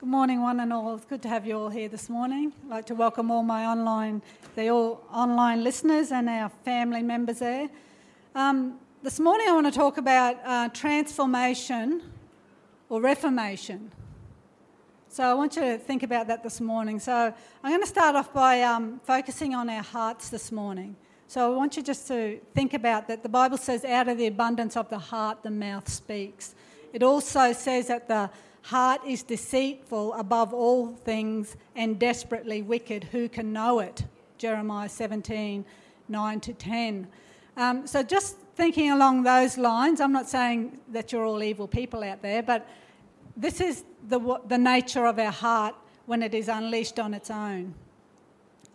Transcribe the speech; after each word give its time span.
Good 0.00 0.08
morning, 0.08 0.40
one 0.40 0.60
and 0.60 0.72
all. 0.72 0.94
It's 0.94 1.04
good 1.04 1.20
to 1.24 1.28
have 1.28 1.46
you 1.46 1.58
all 1.58 1.68
here 1.68 1.90
this 1.90 2.08
morning. 2.08 2.54
I'd 2.64 2.70
like 2.70 2.86
to 2.86 2.94
welcome 2.94 3.30
all 3.30 3.42
my 3.42 3.66
online, 3.66 4.22
the 4.56 4.70
all 4.70 5.04
online 5.12 5.62
listeners 5.62 6.10
and 6.10 6.26
our 6.26 6.48
family 6.64 7.02
members 7.02 7.40
there. 7.40 7.68
Um, 8.34 8.78
this 9.02 9.20
morning, 9.20 9.48
I 9.50 9.52
want 9.52 9.66
to 9.66 9.78
talk 9.78 9.98
about 9.98 10.36
uh, 10.42 10.70
transformation 10.70 12.00
or 12.88 13.02
reformation. 13.02 13.92
So 15.10 15.22
I 15.22 15.34
want 15.34 15.56
you 15.56 15.62
to 15.62 15.76
think 15.76 16.02
about 16.02 16.28
that 16.28 16.42
this 16.42 16.62
morning. 16.62 16.98
So 16.98 17.34
I'm 17.62 17.70
going 17.70 17.82
to 17.82 17.86
start 17.86 18.16
off 18.16 18.32
by 18.32 18.62
um, 18.62 19.02
focusing 19.04 19.54
on 19.54 19.68
our 19.68 19.82
hearts 19.82 20.30
this 20.30 20.50
morning. 20.50 20.96
So 21.26 21.52
I 21.52 21.54
want 21.54 21.76
you 21.76 21.82
just 21.82 22.08
to 22.08 22.40
think 22.54 22.72
about 22.72 23.06
that. 23.08 23.22
The 23.22 23.28
Bible 23.28 23.58
says, 23.58 23.84
out 23.84 24.08
of 24.08 24.16
the 24.16 24.28
abundance 24.28 24.78
of 24.78 24.88
the 24.88 24.98
heart, 24.98 25.42
the 25.42 25.50
mouth 25.50 25.90
speaks. 25.90 26.54
It 26.94 27.02
also 27.02 27.52
says 27.52 27.88
that 27.88 28.08
the 28.08 28.30
Heart 28.62 29.02
is 29.06 29.22
deceitful 29.22 30.12
above 30.14 30.52
all 30.52 30.88
things 30.88 31.56
and 31.74 31.98
desperately 31.98 32.62
wicked. 32.62 33.04
Who 33.04 33.28
can 33.28 33.52
know 33.52 33.78
it? 33.80 34.04
Jeremiah 34.38 34.88
17, 34.88 35.64
9 36.08 36.40
to 36.40 36.52
10. 36.52 37.06
Um, 37.56 37.86
so, 37.86 38.02
just 38.02 38.36
thinking 38.54 38.90
along 38.90 39.22
those 39.22 39.58
lines, 39.58 40.00
I'm 40.00 40.12
not 40.12 40.28
saying 40.28 40.78
that 40.88 41.12
you're 41.12 41.24
all 41.24 41.42
evil 41.42 41.66
people 41.66 42.02
out 42.02 42.22
there, 42.22 42.42
but 42.42 42.68
this 43.36 43.60
is 43.60 43.84
the, 44.08 44.40
the 44.46 44.58
nature 44.58 45.06
of 45.06 45.18
our 45.18 45.32
heart 45.32 45.74
when 46.06 46.22
it 46.22 46.34
is 46.34 46.48
unleashed 46.48 46.98
on 46.98 47.14
its 47.14 47.30
own. 47.30 47.74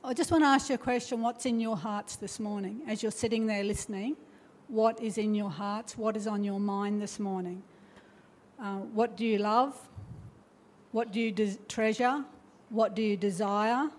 I 0.04 0.14
just 0.14 0.32
want 0.32 0.44
to 0.44 0.48
ask 0.48 0.70
you 0.70 0.76
a 0.76 0.78
question 0.78 1.22
what's 1.22 1.46
in 1.46 1.60
your 1.60 1.76
hearts 1.76 2.16
this 2.16 2.40
morning 2.40 2.82
as 2.88 3.02
you're 3.02 3.12
sitting 3.12 3.48
there 3.48 3.64
listening? 3.64 4.16
What 4.68 5.02
is 5.02 5.18
in 5.18 5.34
your 5.34 5.50
hearts? 5.50 5.98
What 5.98 6.16
is 6.16 6.28
on 6.28 6.44
your 6.44 6.60
mind 6.60 7.02
this 7.02 7.20
morning? 7.20 7.64
Uh, 8.60 8.78
what 8.94 9.18
do 9.18 9.26
you 9.26 9.38
love? 9.38 9.78
What 10.92 11.12
do 11.12 11.20
you 11.20 11.34
treasure? 11.68 12.24
What 12.70 12.96
do 12.96 13.02
you 13.02 13.18
desire? 13.18 13.90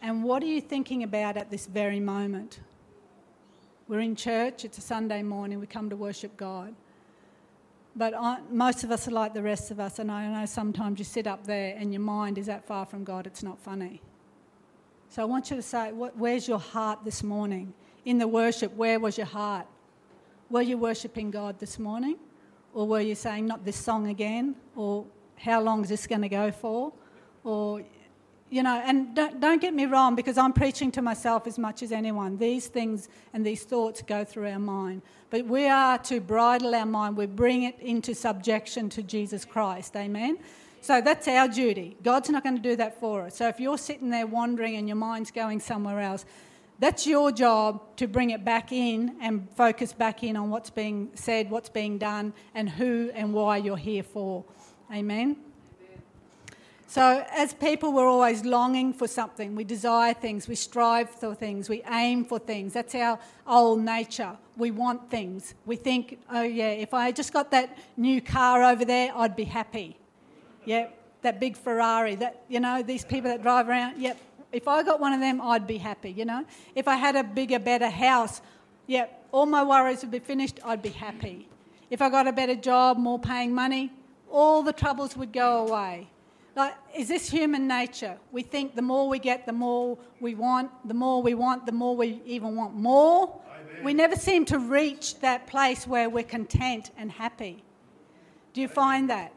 And 0.00 0.22
what 0.22 0.42
are 0.42 0.46
you 0.46 0.60
thinking 0.60 1.02
about 1.02 1.36
at 1.36 1.50
this 1.50 1.66
very 1.66 2.00
moment? 2.00 2.60
We're 3.88 4.00
in 4.00 4.16
church, 4.16 4.64
it's 4.64 4.78
a 4.78 4.80
Sunday 4.80 5.22
morning, 5.22 5.60
we 5.60 5.66
come 5.66 5.90
to 5.90 5.96
worship 5.96 6.36
God. 6.36 6.74
But 7.96 8.14
I, 8.14 8.38
most 8.50 8.82
of 8.82 8.90
us 8.90 9.06
are 9.08 9.12
like 9.12 9.34
the 9.34 9.42
rest 9.42 9.70
of 9.70 9.78
us, 9.78 9.98
and 9.98 10.10
I 10.10 10.26
know 10.28 10.46
sometimes 10.46 10.98
you 10.98 11.04
sit 11.04 11.26
up 11.26 11.46
there 11.46 11.76
and 11.76 11.92
your 11.92 12.00
mind 12.00 12.38
is 12.38 12.46
that 12.46 12.66
far 12.66 12.86
from 12.86 13.04
God, 13.04 13.26
it's 13.26 13.42
not 13.42 13.58
funny. 13.58 14.00
So 15.10 15.22
I 15.22 15.26
want 15.26 15.50
you 15.50 15.56
to 15.56 15.62
say, 15.62 15.90
where's 15.90 16.48
your 16.48 16.58
heart 16.58 17.00
this 17.04 17.22
morning? 17.22 17.72
In 18.04 18.18
the 18.18 18.26
worship, 18.26 18.74
where 18.74 18.98
was 18.98 19.16
your 19.16 19.26
heart? 19.26 19.66
Were 20.50 20.62
you 20.62 20.76
worshipping 20.76 21.30
God 21.30 21.58
this 21.60 21.78
morning? 21.78 22.16
Or 22.74 22.86
were 22.86 23.00
you 23.00 23.14
saying, 23.14 23.46
not 23.46 23.64
this 23.64 23.76
song 23.76 24.08
again? 24.08 24.56
Or 24.76 25.06
how 25.36 25.60
long 25.62 25.82
is 25.84 25.88
this 25.88 26.06
going 26.06 26.22
to 26.22 26.28
go 26.28 26.50
for? 26.50 26.92
Or, 27.44 27.82
you 28.50 28.62
know, 28.62 28.82
and 28.84 29.14
don't, 29.14 29.40
don't 29.40 29.60
get 29.60 29.72
me 29.72 29.86
wrong, 29.86 30.14
because 30.16 30.36
I'm 30.36 30.52
preaching 30.52 30.90
to 30.92 31.02
myself 31.02 31.46
as 31.46 31.58
much 31.58 31.82
as 31.82 31.92
anyone. 31.92 32.36
These 32.36 32.66
things 32.66 33.08
and 33.32 33.46
these 33.46 33.62
thoughts 33.62 34.02
go 34.02 34.24
through 34.24 34.50
our 34.50 34.58
mind. 34.58 35.02
But 35.30 35.46
we 35.46 35.68
are 35.68 35.98
to 35.98 36.20
bridle 36.20 36.74
our 36.74 36.86
mind, 36.86 37.16
we 37.16 37.26
bring 37.26 37.62
it 37.62 37.78
into 37.80 38.14
subjection 38.14 38.88
to 38.90 39.02
Jesus 39.02 39.44
Christ. 39.44 39.96
Amen? 39.96 40.38
So 40.80 41.00
that's 41.00 41.26
our 41.28 41.48
duty. 41.48 41.96
God's 42.02 42.28
not 42.28 42.42
going 42.42 42.56
to 42.56 42.62
do 42.62 42.76
that 42.76 43.00
for 43.00 43.22
us. 43.22 43.36
So 43.36 43.48
if 43.48 43.58
you're 43.58 43.78
sitting 43.78 44.10
there 44.10 44.26
wandering 44.26 44.76
and 44.76 44.86
your 44.86 44.96
mind's 44.96 45.30
going 45.30 45.60
somewhere 45.60 46.00
else, 46.00 46.26
that's 46.78 47.06
your 47.06 47.30
job 47.30 47.80
to 47.96 48.06
bring 48.06 48.30
it 48.30 48.44
back 48.44 48.72
in 48.72 49.16
and 49.20 49.48
focus 49.56 49.92
back 49.92 50.22
in 50.22 50.36
on 50.36 50.50
what's 50.50 50.70
being 50.70 51.10
said, 51.14 51.50
what's 51.50 51.68
being 51.68 51.98
done, 51.98 52.32
and 52.54 52.68
who 52.68 53.10
and 53.14 53.32
why 53.32 53.58
you're 53.58 53.76
here 53.76 54.02
for. 54.02 54.44
Amen. 54.92 55.36
So, 56.86 57.26
as 57.34 57.52
people, 57.52 57.92
we're 57.92 58.06
always 58.06 58.44
longing 58.44 58.92
for 58.92 59.08
something. 59.08 59.56
We 59.56 59.64
desire 59.64 60.14
things, 60.14 60.46
we 60.46 60.54
strive 60.54 61.10
for 61.10 61.34
things, 61.34 61.68
we 61.68 61.82
aim 61.90 62.24
for 62.24 62.38
things. 62.38 62.72
That's 62.72 62.94
our 62.94 63.18
old 63.48 63.80
nature. 63.80 64.36
We 64.56 64.70
want 64.70 65.10
things. 65.10 65.54
We 65.66 65.74
think, 65.74 66.20
oh, 66.30 66.42
yeah, 66.42 66.68
if 66.68 66.94
I 66.94 67.10
just 67.10 67.32
got 67.32 67.50
that 67.50 67.76
new 67.96 68.20
car 68.20 68.62
over 68.62 68.84
there, 68.84 69.10
I'd 69.12 69.34
be 69.34 69.42
happy. 69.42 69.96
Yeah, 70.64 70.86
that 71.22 71.40
big 71.40 71.56
Ferrari, 71.56 72.14
that, 72.16 72.44
you 72.48 72.60
know, 72.60 72.80
these 72.82 73.04
people 73.04 73.28
that 73.30 73.42
drive 73.42 73.68
around, 73.68 74.00
yep, 74.00 74.16
if 74.54 74.68
I 74.68 74.82
got 74.84 75.00
one 75.00 75.12
of 75.12 75.20
them, 75.20 75.40
I'd 75.40 75.66
be 75.66 75.78
happy, 75.78 76.10
you 76.10 76.24
know. 76.24 76.44
If 76.74 76.86
I 76.86 76.94
had 76.94 77.16
a 77.16 77.24
bigger, 77.24 77.58
better 77.58 77.90
house, 77.90 78.40
yeah, 78.86 79.06
all 79.32 79.46
my 79.46 79.64
worries 79.64 80.02
would 80.02 80.12
be 80.12 80.20
finished, 80.20 80.60
I'd 80.64 80.80
be 80.80 80.90
happy. 80.90 81.48
If 81.90 82.00
I 82.00 82.08
got 82.08 82.28
a 82.28 82.32
better 82.32 82.54
job, 82.54 82.96
more 82.96 83.18
paying 83.18 83.52
money, 83.52 83.92
all 84.30 84.62
the 84.62 84.72
troubles 84.72 85.16
would 85.16 85.32
go 85.32 85.66
away. 85.66 86.08
Like, 86.54 86.74
is 86.96 87.08
this 87.08 87.28
human 87.28 87.66
nature? 87.66 88.16
We 88.30 88.42
think 88.42 88.76
the 88.76 88.82
more 88.82 89.08
we 89.08 89.18
get, 89.18 89.44
the 89.44 89.52
more 89.52 89.98
we 90.20 90.36
want, 90.36 90.70
the 90.86 90.94
more 90.94 91.20
we 91.20 91.34
want, 91.34 91.66
the 91.66 91.72
more 91.72 91.96
we 91.96 92.22
even 92.24 92.54
want 92.54 92.76
more. 92.76 93.40
Amen. 93.48 93.84
We 93.84 93.92
never 93.92 94.14
seem 94.14 94.44
to 94.46 94.58
reach 94.60 95.18
that 95.18 95.48
place 95.48 95.84
where 95.84 96.08
we're 96.08 96.22
content 96.22 96.92
and 96.96 97.10
happy. 97.10 97.64
Do 98.52 98.60
you 98.60 98.68
find 98.68 99.10
that? 99.10 99.32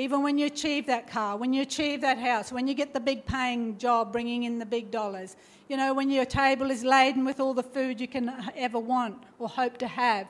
Even 0.00 0.22
when 0.22 0.38
you 0.38 0.46
achieve 0.46 0.86
that 0.86 1.06
car, 1.06 1.36
when 1.36 1.52
you 1.52 1.60
achieve 1.60 2.00
that 2.00 2.16
house, 2.16 2.50
when 2.50 2.66
you 2.66 2.72
get 2.72 2.94
the 2.94 3.00
big 3.00 3.26
paying 3.26 3.76
job 3.76 4.10
bringing 4.10 4.44
in 4.44 4.58
the 4.58 4.64
big 4.64 4.90
dollars, 4.90 5.36
you 5.68 5.76
know, 5.76 5.92
when 5.92 6.10
your 6.10 6.24
table 6.24 6.70
is 6.70 6.82
laden 6.82 7.22
with 7.22 7.38
all 7.38 7.52
the 7.52 7.62
food 7.62 8.00
you 8.00 8.08
can 8.08 8.32
ever 8.56 8.78
want 8.78 9.22
or 9.38 9.46
hope 9.46 9.76
to 9.76 9.86
have, 9.86 10.26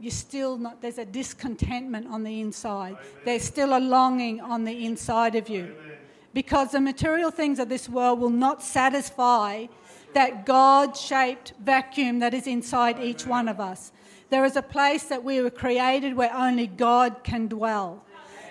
you're 0.00 0.10
still 0.10 0.58
not, 0.58 0.82
there's 0.82 0.98
a 0.98 1.04
discontentment 1.04 2.08
on 2.08 2.24
the 2.24 2.40
inside. 2.40 2.94
Amen. 2.94 3.22
There's 3.24 3.44
still 3.44 3.78
a 3.78 3.78
longing 3.78 4.40
on 4.40 4.64
the 4.64 4.84
inside 4.84 5.36
of 5.36 5.48
you. 5.48 5.76
Amen. 5.80 5.98
Because 6.34 6.72
the 6.72 6.80
material 6.80 7.30
things 7.30 7.60
of 7.60 7.68
this 7.68 7.88
world 7.88 8.18
will 8.18 8.30
not 8.30 8.64
satisfy 8.64 9.66
that 10.12 10.44
God 10.44 10.96
shaped 10.96 11.52
vacuum 11.62 12.18
that 12.18 12.34
is 12.34 12.48
inside 12.48 12.96
Amen. 12.96 13.06
each 13.06 13.28
one 13.28 13.46
of 13.46 13.60
us. 13.60 13.92
There 14.28 14.44
is 14.44 14.56
a 14.56 14.62
place 14.62 15.04
that 15.04 15.22
we 15.22 15.40
were 15.40 15.50
created 15.50 16.16
where 16.16 16.34
only 16.34 16.66
God 16.66 17.22
can 17.22 17.46
dwell 17.46 18.02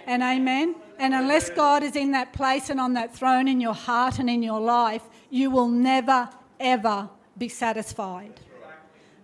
and 0.06 0.22
amen. 0.22 0.76
And 1.00 1.14
unless 1.14 1.50
God 1.50 1.84
is 1.84 1.96
in 1.96 2.12
that 2.12 2.34
place 2.34 2.70
and 2.70 2.80
on 2.80 2.94
that 2.94 3.16
throne 3.16 3.48
in 3.48 3.60
your 3.60 3.74
heart 3.74 4.20
and 4.20 4.30
in 4.30 4.44
your 4.44 4.60
life, 4.60 5.04
you 5.30 5.50
will 5.50 5.68
never, 5.68 6.30
ever 6.60 7.10
be 7.38 7.50
satisfied. 7.50 8.40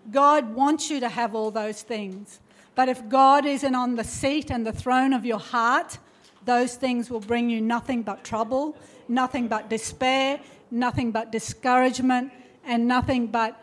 God 0.09 0.55
wants 0.55 0.89
you 0.89 0.99
to 1.01 1.09
have 1.09 1.35
all 1.35 1.51
those 1.51 1.81
things. 1.81 2.39
But 2.75 2.89
if 2.89 3.09
God 3.09 3.45
isn't 3.45 3.75
on 3.75 3.95
the 3.95 4.03
seat 4.03 4.51
and 4.51 4.65
the 4.65 4.71
throne 4.71 5.13
of 5.13 5.25
your 5.25 5.39
heart, 5.39 5.97
those 6.45 6.75
things 6.75 7.09
will 7.09 7.19
bring 7.19 7.49
you 7.49 7.59
nothing 7.59 8.03
but 8.03 8.23
trouble, 8.23 8.77
nothing 9.07 9.47
but 9.47 9.69
despair, 9.69 10.39
nothing 10.71 11.11
but 11.11 11.31
discouragement, 11.31 12.31
and 12.63 12.87
nothing 12.87 13.27
but 13.27 13.61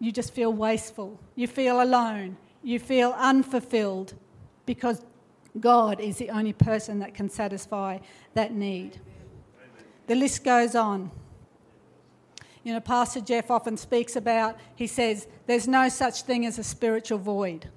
you 0.00 0.12
just 0.12 0.32
feel 0.32 0.52
wasteful. 0.52 1.18
You 1.34 1.46
feel 1.46 1.82
alone. 1.82 2.36
You 2.62 2.78
feel 2.78 3.14
unfulfilled 3.16 4.14
because 4.66 5.02
God 5.60 6.00
is 6.00 6.16
the 6.16 6.30
only 6.30 6.52
person 6.52 6.98
that 7.00 7.14
can 7.14 7.28
satisfy 7.28 7.98
that 8.34 8.52
need. 8.52 9.00
The 10.06 10.14
list 10.14 10.44
goes 10.44 10.74
on. 10.74 11.10
You 12.64 12.74
know, 12.74 12.80
Pastor 12.80 13.20
Jeff 13.20 13.50
often 13.50 13.76
speaks 13.76 14.16
about, 14.16 14.56
he 14.74 14.86
says, 14.86 15.26
there's 15.46 15.68
no 15.68 15.88
such 15.88 16.22
thing 16.22 16.44
as 16.44 16.58
a 16.58 16.64
spiritual 16.64 17.18
void. 17.18 17.68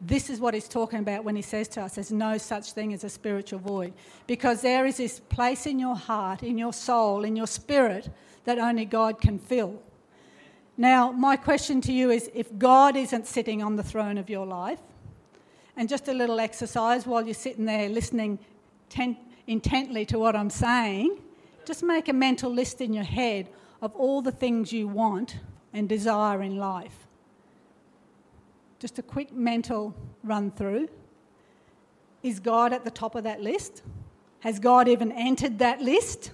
This 0.00 0.28
is 0.28 0.40
what 0.40 0.52
he's 0.52 0.68
talking 0.68 0.98
about 0.98 1.24
when 1.24 1.36
he 1.36 1.42
says 1.42 1.68
to 1.68 1.82
us, 1.82 1.94
there's 1.94 2.12
no 2.12 2.36
such 2.36 2.72
thing 2.72 2.92
as 2.92 3.02
a 3.02 3.08
spiritual 3.08 3.58
void. 3.58 3.94
Because 4.26 4.60
there 4.60 4.84
is 4.84 4.98
this 4.98 5.20
place 5.20 5.66
in 5.66 5.78
your 5.78 5.96
heart, 5.96 6.42
in 6.42 6.58
your 6.58 6.72
soul, 6.72 7.24
in 7.24 7.34
your 7.34 7.46
spirit 7.46 8.10
that 8.44 8.58
only 8.58 8.84
God 8.84 9.20
can 9.20 9.38
fill. 9.38 9.82
Now, 10.76 11.10
my 11.12 11.36
question 11.36 11.80
to 11.82 11.92
you 11.92 12.10
is 12.10 12.30
if 12.34 12.58
God 12.58 12.96
isn't 12.96 13.26
sitting 13.26 13.62
on 13.62 13.76
the 13.76 13.82
throne 13.82 14.18
of 14.18 14.28
your 14.28 14.44
life, 14.44 14.80
and 15.76 15.88
just 15.88 16.08
a 16.08 16.12
little 16.12 16.40
exercise 16.40 17.06
while 17.06 17.24
you're 17.24 17.34
sitting 17.34 17.64
there 17.64 17.88
listening 17.88 18.38
ten- 18.88 19.16
intently 19.46 20.04
to 20.06 20.18
what 20.18 20.34
I'm 20.34 20.50
saying, 20.50 21.18
just 21.64 21.82
make 21.82 22.08
a 22.08 22.12
mental 22.12 22.50
list 22.50 22.80
in 22.80 22.92
your 22.92 23.04
head 23.04 23.48
of 23.82 23.94
all 23.94 24.22
the 24.22 24.32
things 24.32 24.72
you 24.72 24.88
want 24.88 25.38
and 25.72 25.88
desire 25.88 26.42
in 26.42 26.56
life. 26.56 27.06
Just 28.78 28.98
a 28.98 29.02
quick 29.02 29.32
mental 29.32 29.94
run 30.22 30.50
through. 30.50 30.88
Is 32.22 32.40
God 32.40 32.72
at 32.72 32.84
the 32.84 32.90
top 32.90 33.14
of 33.14 33.24
that 33.24 33.40
list? 33.40 33.82
Has 34.40 34.58
God 34.58 34.88
even 34.88 35.12
entered 35.12 35.58
that 35.58 35.80
list? 35.80 36.30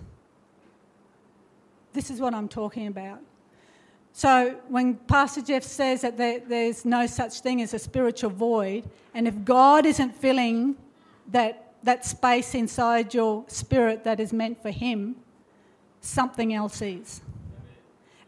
This 1.92 2.10
is 2.10 2.20
what 2.20 2.34
I'm 2.34 2.48
talking 2.48 2.86
about. 2.86 3.20
So 4.12 4.56
when 4.68 4.94
Pastor 4.94 5.40
Jeff 5.40 5.62
says 5.62 6.02
that 6.02 6.16
there, 6.18 6.40
there's 6.40 6.84
no 6.84 7.06
such 7.06 7.40
thing 7.40 7.62
as 7.62 7.72
a 7.72 7.78
spiritual 7.78 8.30
void, 8.30 8.84
and 9.14 9.26
if 9.26 9.44
God 9.44 9.86
isn't 9.86 10.14
filling 10.14 10.76
that, 11.28 11.74
that 11.82 12.04
space 12.04 12.54
inside 12.54 13.14
your 13.14 13.44
spirit 13.48 14.04
that 14.04 14.20
is 14.20 14.32
meant 14.32 14.60
for 14.60 14.70
Him, 14.70 15.16
something 16.00 16.52
else 16.52 16.82
is. 16.82 17.22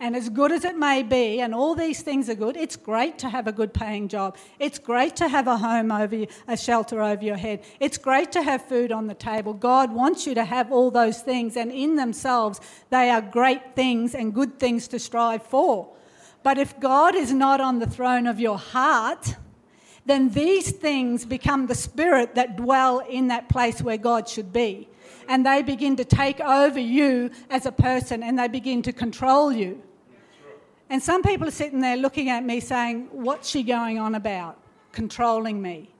And 0.01 0.17
as 0.17 0.29
good 0.29 0.53
as 0.53 0.65
it 0.65 0.77
may 0.77 1.03
be, 1.03 1.41
and 1.41 1.55
all 1.55 1.75
these 1.75 2.03
things 2.03 2.29
are 2.29 2.35
good, 2.35 2.57
it's 2.57 2.77
great 2.77 3.19
to 3.21 3.29
have 3.29 3.47
a 3.47 3.53
good 3.53 3.73
paying 3.73 4.09
job. 4.09 4.37
It's 4.59 4.79
great 4.79 5.17
to 5.17 5.29
have 5.29 5.47
a 5.47 5.57
home 5.57 5.93
over 5.93 6.17
you, 6.17 6.27
a 6.49 6.57
shelter 6.57 7.01
over 7.01 7.25
your 7.25 7.37
head. 7.37 7.63
It's 7.81 7.97
great 7.97 8.33
to 8.33 8.43
have 8.43 8.63
food 8.63 8.93
on 8.93 9.07
the 9.07 9.15
table. 9.15 9.55
God 9.55 9.93
wants 9.93 10.27
you 10.27 10.35
to 10.35 10.45
have 10.45 10.73
all 10.73 10.91
those 10.91 11.21
things, 11.21 11.57
and 11.57 11.71
in 11.71 11.97
themselves, 11.97 12.61
they 12.91 13.11
are 13.11 13.23
great 13.23 13.75
things 13.75 14.15
and 14.15 14.35
good 14.35 14.59
things 14.59 14.89
to 14.89 14.99
strive 14.99 15.43
for. 15.45 15.93
But 16.43 16.59
if 16.59 16.79
God 16.79 17.15
is 17.15 17.33
not 17.33 17.61
on 17.61 17.79
the 17.79 17.87
throne 17.87 18.27
of 18.27 18.39
your 18.39 18.59
heart, 18.59 19.37
then 20.07 20.29
these 20.31 20.71
things 20.71 21.25
become 21.25 21.67
the 21.67 21.75
spirit 21.75 22.35
that 22.35 22.57
dwell 22.57 23.01
in 23.01 23.29
that 23.29 23.49
place 23.49 23.81
where 23.81 23.97
God 23.97 24.29
should 24.29 24.53
be. 24.53 24.89
And 25.29 25.47
they 25.47 25.63
begin 25.63 25.97
to 25.97 26.05
take 26.05 26.41
over 26.41 26.79
you 26.79 27.31
as 27.49 27.65
a 27.65 27.73
person 27.73 28.23
and 28.23 28.39
they 28.39 28.49
begin 28.49 28.83
to 28.83 28.93
control 28.93 29.51
you. 29.51 29.83
And 30.91 31.03
some 31.03 31.23
people 31.23 31.49
are 31.49 31.53
sitting 31.53 31.81
there 31.81 31.97
looking 31.97 32.29
at 32.29 32.45
me 32.45 32.61
saying, 32.61 33.09
What's 33.11 33.49
she 33.49 33.63
going 33.63 33.99
on 33.99 34.15
about? 34.15 34.59
Controlling 34.93 35.61
me. 35.63 35.91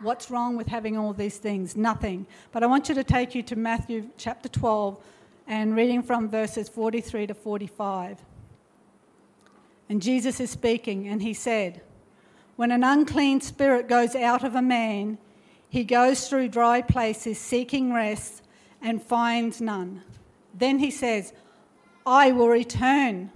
What's 0.00 0.30
wrong 0.30 0.56
with 0.56 0.66
having 0.66 0.98
all 0.98 1.12
these 1.12 1.38
things? 1.38 1.76
Nothing. 1.76 2.26
But 2.52 2.62
I 2.62 2.66
want 2.66 2.88
you 2.88 2.94
to 2.96 3.04
take 3.04 3.34
you 3.34 3.42
to 3.44 3.56
Matthew 3.56 4.10
chapter 4.18 4.48
12 4.48 5.00
and 5.46 5.76
reading 5.76 6.02
from 6.02 6.28
verses 6.28 6.68
43 6.68 7.28
to 7.28 7.34
45. 7.34 8.18
And 9.88 10.02
Jesus 10.02 10.40
is 10.40 10.50
speaking, 10.50 11.06
and 11.08 11.22
he 11.22 11.32
said, 11.32 11.80
When 12.56 12.70
an 12.72 12.82
unclean 12.82 13.40
spirit 13.40 13.88
goes 13.88 14.16
out 14.16 14.42
of 14.42 14.54
a 14.54 14.62
man, 14.62 15.18
he 15.68 15.84
goes 15.84 16.28
through 16.28 16.48
dry 16.48 16.80
places 16.80 17.38
seeking 17.38 17.92
rest 17.92 18.42
and 18.80 19.02
finds 19.02 19.60
none. 19.60 20.02
Then 20.54 20.78
he 20.78 20.90
says, 20.90 21.32
I 22.06 22.32
will 22.32 22.48
return 22.48 23.30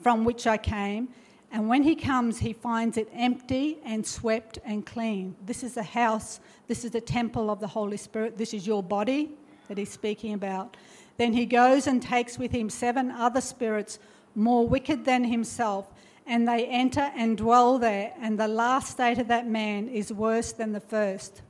from 0.00 0.24
which 0.24 0.46
I 0.46 0.56
came. 0.56 1.08
And 1.52 1.68
when 1.68 1.84
he 1.84 1.94
comes, 1.94 2.40
he 2.40 2.52
finds 2.52 2.96
it 2.96 3.08
empty 3.14 3.78
and 3.84 4.04
swept 4.04 4.58
and 4.64 4.84
clean. 4.84 5.36
This 5.46 5.62
is 5.62 5.74
the 5.74 5.84
house, 5.84 6.40
this 6.66 6.84
is 6.84 6.90
the 6.90 7.00
temple 7.00 7.50
of 7.50 7.60
the 7.60 7.68
Holy 7.68 7.96
Spirit. 7.96 8.36
This 8.36 8.52
is 8.52 8.66
your 8.66 8.82
body 8.82 9.30
that 9.68 9.78
he's 9.78 9.92
speaking 9.92 10.34
about. 10.34 10.76
Then 11.16 11.32
he 11.32 11.46
goes 11.46 11.86
and 11.86 12.02
takes 12.02 12.38
with 12.38 12.50
him 12.50 12.68
seven 12.68 13.12
other 13.12 13.40
spirits 13.40 14.00
more 14.34 14.66
wicked 14.66 15.04
than 15.04 15.22
himself, 15.22 15.93
and 16.26 16.48
they 16.48 16.66
enter 16.66 17.12
and 17.16 17.36
dwell 17.36 17.78
there. 17.78 18.12
And 18.20 18.38
the 18.38 18.48
last 18.48 18.92
state 18.92 19.18
of 19.18 19.28
that 19.28 19.46
man 19.46 19.88
is 19.88 20.12
worse 20.12 20.52
than 20.52 20.72
the 20.72 20.80
first. 20.80 21.42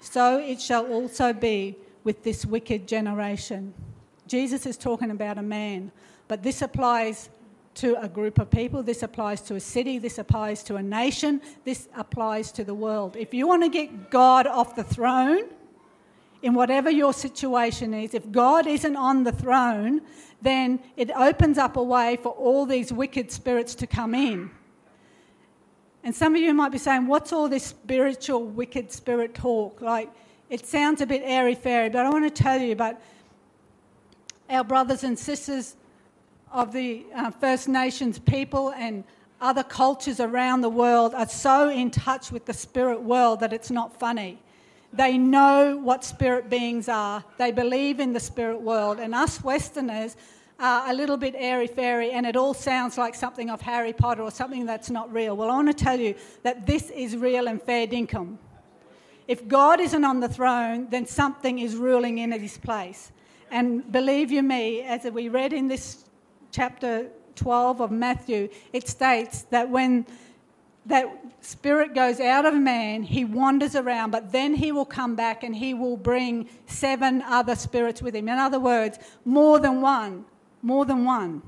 So 0.00 0.38
it 0.38 0.60
shall 0.60 0.86
also 0.92 1.32
be 1.32 1.76
with 2.04 2.22
this 2.22 2.44
wicked 2.44 2.86
generation. 2.86 3.74
Jesus 4.26 4.66
is 4.66 4.76
talking 4.76 5.10
about 5.10 5.38
a 5.38 5.42
man, 5.42 5.90
but 6.28 6.42
this 6.42 6.62
applies 6.62 7.30
to 7.74 8.00
a 8.02 8.08
group 8.08 8.38
of 8.38 8.50
people, 8.50 8.82
this 8.82 9.02
applies 9.02 9.40
to 9.42 9.54
a 9.54 9.60
city, 9.60 9.98
this 9.98 10.18
applies 10.18 10.62
to 10.64 10.76
a 10.76 10.82
nation, 10.82 11.40
this 11.64 11.88
applies 11.96 12.50
to 12.52 12.64
the 12.64 12.74
world. 12.74 13.16
If 13.16 13.32
you 13.32 13.46
want 13.46 13.62
to 13.62 13.68
get 13.68 14.10
God 14.10 14.46
off 14.46 14.74
the 14.74 14.82
throne, 14.82 15.44
in 16.42 16.54
whatever 16.54 16.90
your 16.90 17.12
situation 17.12 17.92
is, 17.94 18.14
if 18.14 18.30
God 18.30 18.66
isn't 18.66 18.96
on 18.96 19.24
the 19.24 19.32
throne, 19.32 20.00
then 20.40 20.80
it 20.96 21.10
opens 21.16 21.58
up 21.58 21.76
a 21.76 21.82
way 21.82 22.18
for 22.22 22.30
all 22.30 22.64
these 22.64 22.92
wicked 22.92 23.30
spirits 23.32 23.74
to 23.76 23.86
come 23.86 24.14
in. 24.14 24.50
And 26.04 26.14
some 26.14 26.34
of 26.34 26.40
you 26.40 26.54
might 26.54 26.70
be 26.70 26.78
saying, 26.78 27.06
What's 27.06 27.32
all 27.32 27.48
this 27.48 27.64
spiritual, 27.64 28.44
wicked 28.44 28.92
spirit 28.92 29.34
talk? 29.34 29.80
Like, 29.80 30.10
it 30.48 30.64
sounds 30.64 31.00
a 31.00 31.06
bit 31.06 31.22
airy 31.24 31.54
fairy, 31.54 31.90
but 31.90 32.06
I 32.06 32.10
want 32.10 32.24
to 32.24 32.42
tell 32.42 32.58
you 32.60 32.72
about 32.72 32.96
our 34.48 34.64
brothers 34.64 35.04
and 35.04 35.18
sisters 35.18 35.76
of 36.52 36.72
the 36.72 37.04
uh, 37.14 37.30
First 37.30 37.68
Nations 37.68 38.18
people 38.18 38.70
and 38.70 39.04
other 39.40 39.62
cultures 39.62 40.20
around 40.20 40.62
the 40.62 40.68
world 40.68 41.14
are 41.14 41.28
so 41.28 41.68
in 41.68 41.90
touch 41.90 42.32
with 42.32 42.46
the 42.46 42.54
spirit 42.54 43.02
world 43.02 43.40
that 43.40 43.52
it's 43.52 43.70
not 43.70 43.98
funny. 43.98 44.38
They 44.92 45.18
know 45.18 45.76
what 45.76 46.04
spirit 46.04 46.48
beings 46.48 46.88
are, 46.88 47.22
they 47.36 47.52
believe 47.52 48.00
in 48.00 48.12
the 48.12 48.20
spirit 48.20 48.60
world, 48.60 48.98
and 48.98 49.14
us 49.14 49.42
Westerners 49.44 50.16
are 50.58 50.90
a 50.90 50.94
little 50.94 51.16
bit 51.16 51.34
airy 51.36 51.68
fairy 51.68 52.10
and 52.10 52.26
it 52.26 52.34
all 52.34 52.52
sounds 52.52 52.98
like 52.98 53.14
something 53.14 53.48
of 53.48 53.60
Harry 53.60 53.92
Potter 53.92 54.22
or 54.22 54.30
something 54.30 54.66
that's 54.66 54.90
not 54.90 55.12
real. 55.12 55.36
Well, 55.36 55.50
I 55.50 55.54
want 55.54 55.68
to 55.68 55.84
tell 55.84 56.00
you 56.00 56.14
that 56.42 56.66
this 56.66 56.90
is 56.90 57.16
real 57.16 57.46
and 57.46 57.62
fair 57.62 57.86
dinkum. 57.86 58.38
If 59.28 59.46
God 59.46 59.78
isn't 59.78 60.04
on 60.04 60.20
the 60.20 60.28
throne, 60.28 60.88
then 60.90 61.06
something 61.06 61.58
is 61.58 61.76
ruling 61.76 62.18
in 62.18 62.32
his 62.32 62.58
place. 62.58 63.12
And 63.50 63.90
believe 63.92 64.32
you 64.32 64.42
me, 64.42 64.82
as 64.82 65.04
we 65.04 65.28
read 65.28 65.52
in 65.52 65.68
this 65.68 66.04
chapter 66.50 67.08
12 67.36 67.80
of 67.80 67.90
Matthew, 67.92 68.48
it 68.72 68.88
states 68.88 69.42
that 69.50 69.68
when 69.68 70.06
that 70.88 71.06
spirit 71.42 71.94
goes 71.94 72.18
out 72.18 72.46
of 72.46 72.54
man, 72.54 73.02
he 73.02 73.24
wanders 73.24 73.76
around, 73.76 74.10
but 74.10 74.32
then 74.32 74.54
he 74.54 74.72
will 74.72 74.86
come 74.86 75.14
back 75.14 75.44
and 75.44 75.54
he 75.54 75.74
will 75.74 75.96
bring 75.96 76.48
seven 76.66 77.22
other 77.22 77.54
spirits 77.54 78.02
with 78.02 78.16
him. 78.16 78.28
In 78.28 78.38
other 78.38 78.58
words, 78.58 78.98
more 79.24 79.58
than 79.58 79.82
one, 79.82 80.24
more 80.62 80.84
than 80.86 81.04
one. 81.04 81.42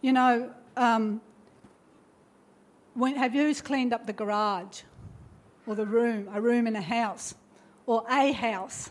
You 0.00 0.12
know, 0.12 0.50
um, 0.76 1.20
when, 2.94 3.16
have 3.16 3.34
you 3.34 3.54
cleaned 3.54 3.92
up 3.92 4.06
the 4.06 4.12
garage 4.12 4.82
or 5.66 5.76
the 5.76 5.86
room, 5.86 6.28
a 6.32 6.40
room 6.40 6.66
in 6.66 6.74
a 6.74 6.82
house 6.82 7.36
or 7.86 8.04
a 8.10 8.32
house? 8.32 8.90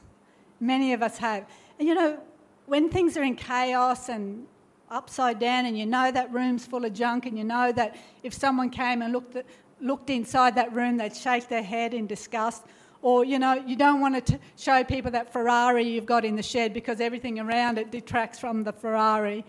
Many 0.59 0.93
of 0.93 1.03
us 1.03 1.17
have. 1.17 1.45
And 1.79 1.87
you 1.87 1.95
know, 1.95 2.19
when 2.65 2.89
things 2.89 3.17
are 3.17 3.23
in 3.23 3.35
chaos 3.35 4.07
and 4.07 4.47
upside 4.89 5.39
down 5.39 5.65
and 5.65 5.77
you 5.77 5.85
know 5.85 6.11
that 6.11 6.31
room's 6.31 6.65
full 6.65 6.85
of 6.85 6.93
junk 6.93 7.25
and 7.25 7.37
you 7.37 7.43
know 7.43 7.71
that 7.71 7.95
if 8.23 8.33
someone 8.33 8.69
came 8.69 9.01
and 9.01 9.11
looked, 9.11 9.35
at, 9.35 9.45
looked 9.81 10.09
inside 10.09 10.55
that 10.55 10.71
room 10.73 10.97
they'd 10.97 11.15
shake 11.15 11.47
their 11.49 11.63
head 11.63 11.93
in 11.93 12.07
disgust. 12.07 12.63
Or 13.01 13.23
you 13.23 13.37
know 13.37 13.53
you 13.53 13.75
don't 13.75 14.01
want 14.01 14.25
to 14.25 14.39
show 14.57 14.83
people 14.83 15.11
that 15.11 15.31
ferrari 15.31 15.87
you've 15.87 16.05
got 16.05 16.25
in 16.25 16.35
the 16.35 16.43
shed 16.43 16.73
because 16.73 16.99
everything 16.99 17.39
around 17.39 17.77
it 17.77 17.91
detracts 17.91 18.39
from 18.39 18.63
the 18.63 18.73
ferrari. 18.73 19.45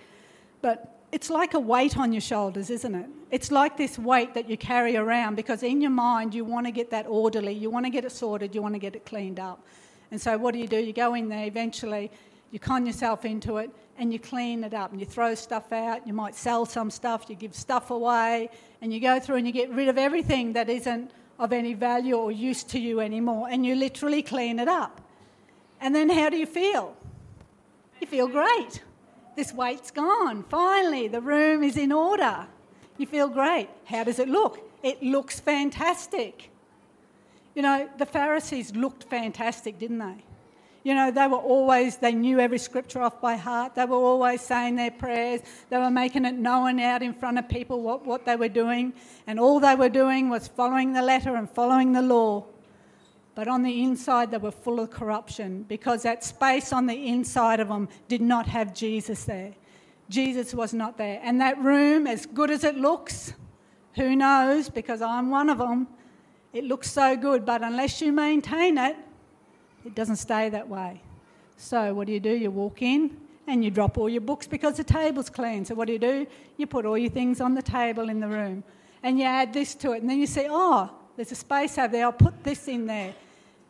But 0.61 1.01
it's 1.13 1.31
like 1.31 1.55
a 1.55 1.61
weight 1.61 1.97
on 1.97 2.13
your 2.13 2.21
shoulders 2.21 2.69
isn't 2.71 2.95
it? 2.95 3.07
It's 3.31 3.51
like 3.51 3.77
this 3.77 3.99
weight 3.99 4.35
that 4.35 4.51
you 4.51 4.57
carry 4.57 4.97
around 4.97 5.37
because 5.37 5.63
in 5.63 5.81
your 5.81 5.91
mind 5.91 6.35
you 6.35 6.45
want 6.45 6.67
to 6.67 6.73
get 6.73 6.91
that 6.91 7.07
orderly. 7.07 7.53
You 7.53 7.71
want 7.71 7.87
to 7.87 7.91
get 7.91 8.05
it 8.05 8.13
sorted. 8.13 8.55
You 8.55 8.63
want 8.63 8.75
to 8.75 8.81
get 8.81 8.97
it 8.97 9.07
cleaned 9.07 9.39
up. 9.41 9.65
And 10.11 10.21
so 10.21 10.37
what 10.37 10.53
do 10.53 10.61
you 10.61 10.67
do? 10.67 10.79
You 10.79 10.93
go 10.93 11.15
in 11.15 11.29
there 11.29 11.47
eventually 11.47 12.11
you 12.51 12.59
con 12.59 12.87
yourself 12.87 13.25
into 13.25 13.59
it 13.59 13.71
and 13.99 14.13
you 14.13 14.19
clean 14.19 14.65
it 14.65 14.75
up 14.75 14.93
and 14.93 15.01
you 15.01 15.07
throw 15.07 15.35
stuff 15.35 15.73
out. 15.73 16.07
You 16.07 16.13
might 16.13 16.35
sell 16.35 16.65
some 16.65 16.91
stuff, 16.91 17.27
you 17.29 17.35
give 17.35 17.55
stuff 17.55 17.91
away, 17.91 18.51
and 18.81 18.93
you 18.93 19.01
go 19.01 19.19
through 19.19 19.37
and 19.37 19.47
you 19.47 19.53
get 19.53 19.71
rid 19.71 19.89
of 19.89 19.99
everything 19.99 20.53
that 20.53 20.69
isn't 20.69 21.11
of 21.39 21.53
any 21.53 21.75
value 21.75 22.15
or 22.15 22.33
use 22.33 22.65
to 22.65 22.79
you 22.79 23.01
anymore, 23.01 23.49
and 23.51 23.65
you 23.65 23.75
literally 23.75 24.23
clean 24.23 24.59
it 24.59 24.69
up. 24.69 25.01
And 25.81 25.95
then 25.95 26.09
how 26.11 26.31
do 26.31 26.37
you 26.37 26.47
feel? 26.47 26.97
You 28.01 28.07
feel 28.07 28.29
great. 28.29 28.83
This 29.37 29.53
weight's 29.53 29.91
gone. 29.91 30.45
Finally, 30.45 31.09
the 31.09 31.21
room 31.21 31.63
is 31.63 31.77
in 31.77 31.93
order. 31.93 32.47
You 32.97 33.07
feel 33.07 33.29
great. 33.29 33.69
How 33.85 34.03
does 34.03 34.19
it 34.19 34.29
look? 34.29 34.59
It 34.83 35.01
looks 35.03 35.39
fantastic. 35.39 36.51
You 37.55 37.63
know, 37.63 37.89
the 37.99 38.07
Pharisees 38.07 38.75
looked 38.75 39.05
fantastic, 39.05 39.79
didn't 39.79 39.99
they? 39.99 40.25
You 40.89 40.95
know, 40.95 41.11
they 41.11 41.27
were 41.27 41.37
always, 41.37 41.99
they 41.99 42.13
knew 42.13 42.41
every 42.41 42.57
scripture 42.57 43.03
off 43.03 43.21
by 43.21 43.37
heart. 43.37 43.75
They 43.75 43.85
were 43.85 43.99
always 43.99 44.41
saying 44.41 44.77
their 44.77 44.91
prayers. 44.91 45.43
They 45.69 45.77
were 45.77 45.91
making 45.91 46.25
it 46.25 46.33
known 46.33 46.81
out 46.81 47.03
in 47.03 47.13
front 47.13 47.39
of 47.39 47.47
people 47.47 47.83
what, 47.83 48.07
what 48.07 48.25
they 48.25 48.37
were 48.37 48.49
doing. 48.49 48.95
And 49.27 49.39
all 49.39 49.61
they 49.61 49.75
were 49.75 49.91
doing 49.91 50.31
was 50.31 50.49
following 50.49 50.95
the 50.95 51.03
letter 51.03 51.37
and 51.37 51.47
following 51.51 51.93
the 51.93 52.01
law. 52.01 52.47
But 53.35 53.49
on 53.49 53.65
the 53.65 53.83
inside, 53.83 54.31
they 54.31 54.39
were 54.39 54.51
full 54.51 54.81
of 54.81 54.89
corruption 54.91 55.65
because 55.65 56.05
that 56.05 56.25
space 56.25 56.73
on 56.73 56.87
the 56.87 57.07
inside 57.07 57.61
of 57.61 57.69
them 57.69 57.91
did 58.09 58.23
not 58.23 58.47
have 58.47 58.73
Jesus 58.73 59.25
there. 59.25 59.53
Jesus 60.09 60.55
was 60.55 60.73
not 60.73 60.97
there. 60.97 61.21
And 61.23 61.39
that 61.43 61.63
room, 61.63 62.07
as 62.07 62.25
good 62.25 62.51
as 62.51 62.65
it 62.65 62.79
looks, 62.79 63.35
who 63.97 64.17
knows, 64.17 64.71
because 64.71 65.03
I'm 65.03 65.29
one 65.29 65.51
of 65.51 65.59
them, 65.59 65.87
it 66.55 66.65
looks 66.65 66.91
so 66.91 67.15
good, 67.15 67.45
but 67.45 67.61
unless 67.61 68.01
you 68.01 68.11
maintain 68.11 68.79
it, 68.79 68.97
it 69.85 69.95
doesn't 69.95 70.17
stay 70.17 70.49
that 70.51 70.69
way. 70.69 71.01
So, 71.57 71.95
what 71.95 72.07
do 72.07 72.13
you 72.13 72.21
do? 72.21 72.31
You 72.31 72.51
walk 72.51 72.83
in 72.83 73.17
and 73.47 73.65
you 73.65 73.71
drop 73.71 73.99
all 73.99 74.09
your 74.09 74.21
books 74.21 74.47
because 74.47 74.77
the 74.77 74.85
table's 74.85 75.31
clean. 75.31 75.65
So, 75.65 75.75
what 75.75 75.87
do 75.87 75.93
you 75.93 75.99
do? 75.99 76.27
You 76.57 76.67
put 76.67 76.87
all 76.87 76.99
your 76.99 77.11
things 77.11 77.41
on 77.41 77.55
the 77.55 77.63
table 77.63 78.09
in 78.09 78.21
the 78.21 78.29
room 78.29 78.63
and 79.03 79.19
you 79.19 79.25
add 79.25 79.53
this 79.53 79.75
to 79.77 79.93
it. 79.93 80.03
And 80.03 80.11
then 80.11 80.19
you 80.19 80.27
say, 80.27 80.47
oh, 80.51 80.91
there's 81.17 81.33
a 81.33 81.37
space 81.37 81.79
over 81.79 81.89
there, 81.89 82.05
I'll 82.05 82.13
put 82.13 82.45
this 82.45 82.69
in 82.69 82.87
there. 82.87 83.15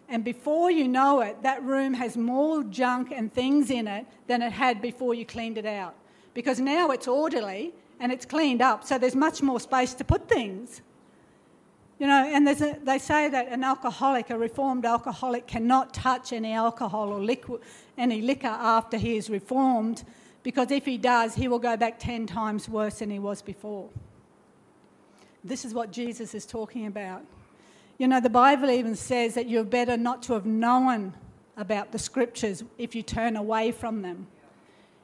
And 0.09 0.25
before 0.25 0.71
you 0.71 0.89
know 0.89 1.21
it, 1.21 1.43
that 1.43 1.63
room 1.63 1.95
has 1.95 2.17
more 2.17 2.63
junk 2.65 3.11
and 3.11 3.33
things 3.33 3.71
in 3.71 3.87
it 3.87 4.07
than 4.27 4.43
it 4.43 4.53
had 4.53 4.81
before 4.81 5.15
you 5.15 5.27
cleaned 5.27 5.59
it 5.59 5.67
out. 5.67 5.95
Because 6.35 6.61
now 6.61 6.91
it's 6.91 7.07
orderly 7.07 7.73
and 8.01 8.13
it's 8.13 8.25
cleaned 8.25 8.63
up, 8.63 8.85
so 8.85 8.97
there's 8.97 9.17
much 9.17 9.43
more 9.43 9.61
space 9.61 9.93
to 9.95 10.05
put 10.05 10.29
things. 10.29 10.83
You 11.99 12.07
know, 12.07 12.25
and 12.25 12.49
a, 12.49 12.79
they 12.85 12.99
say 12.99 13.29
that 13.29 13.49
an 13.49 13.65
alcoholic, 13.65 14.31
a 14.31 14.39
reformed 14.39 14.85
alcoholic, 14.85 15.47
cannot 15.47 15.93
touch 15.93 16.33
any 16.33 16.53
alcohol 16.53 17.09
or 17.09 17.21
liquid, 17.21 17.61
any 17.97 18.23
liquor 18.23 18.47
after 18.47 18.97
he 18.97 19.17
is 19.17 19.29
reformed 19.29 20.05
Because 20.43 20.71
if 20.71 20.87
he 20.87 20.97
does, 20.99 21.35
he 21.35 21.49
will 21.49 21.59
go 21.59 21.77
back 21.77 21.99
10 21.99 22.27
times 22.27 22.69
worse 22.69 23.01
than 23.01 23.11
he 23.11 23.19
was 23.19 23.43
before. 23.43 23.89
This 25.45 25.65
is 25.65 25.75
what 25.75 25.91
Jesus 25.91 26.35
is 26.35 26.47
talking 26.47 26.87
about. 26.87 27.23
You 27.99 28.09
know, 28.09 28.21
the 28.21 28.31
Bible 28.31 28.71
even 28.71 28.95
says 28.95 29.35
that 29.35 29.49
you're 29.49 29.65
better 29.65 29.97
not 29.97 30.23
to 30.23 30.33
have 30.35 30.47
known 30.47 31.15
about 31.57 31.91
the 31.91 31.99
scriptures 31.99 32.63
if 32.79 32.95
you 32.95 33.03
turn 33.03 33.37
away 33.37 33.73
from 33.73 34.03
them. 34.03 34.29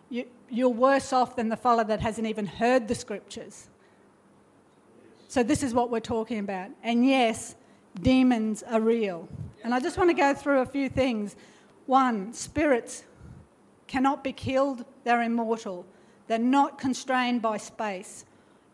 You, 0.09 0.25
you're 0.49 0.69
worse 0.69 1.13
off 1.13 1.37
than 1.37 1.49
the 1.49 1.57
fellow 1.57 1.83
that 1.85 2.01
hasn't 2.01 2.27
even 2.27 2.47
heard 2.47 2.87
the 2.87 2.95
scriptures. 2.95 3.69
So, 5.29 5.43
this 5.43 5.63
is 5.63 5.75
what 5.75 5.91
we're 5.91 6.01
talking 6.01 6.39
about. 6.39 6.71
And 6.83 7.07
yes, 7.07 7.55
demons 8.01 8.63
are 8.63 8.81
real. 8.81 9.29
And 9.63 9.75
I 9.75 9.81
just 9.81 9.97
want 9.97 10.11
to 10.11 10.15
go 10.15 10.35
through 10.35 10.61
a 10.61 10.67
few 10.67 10.89
things. 10.89 11.37
One, 11.87 12.33
spirits 12.33 13.05
cannot 13.87 14.25
be 14.25 14.33
killed, 14.33 14.85
they're 15.05 15.23
immortal, 15.23 15.87
they're 16.27 16.39
not 16.39 16.79
constrained 16.79 17.43
by 17.43 17.59
space. 17.59 18.25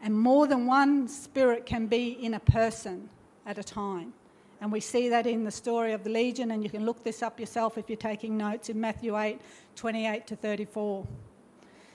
And 0.02 0.19
more 0.19 0.47
than 0.47 0.66
one 0.66 1.09
spirit 1.09 1.66
can 1.66 1.87
be 1.87 2.12
in 2.25 2.35
a 2.35 2.40
person 2.40 3.09
at 3.47 3.59
a 3.59 3.62
time. 3.62 4.12
And 4.61 4.71
we 4.71 4.80
see 4.80 5.09
that 5.09 5.26
in 5.26 5.45
the 5.45 5.50
story 5.50 5.92
of 5.92 6.04
the 6.04 6.11
Legion, 6.11 6.50
and 6.50 6.62
you 6.62 6.71
can 6.71 6.85
look 6.85 7.02
this 7.02 7.23
up 7.23 7.40
yourself 7.40 7.78
if 7.78 7.88
you're 7.88 7.97
taking 7.97 8.37
notes 8.37 8.69
in 8.69 8.80
Matthew 8.80 9.19
8 9.19 9.40
28 9.76 10.26
to 10.26 10.37
34. 10.37 11.07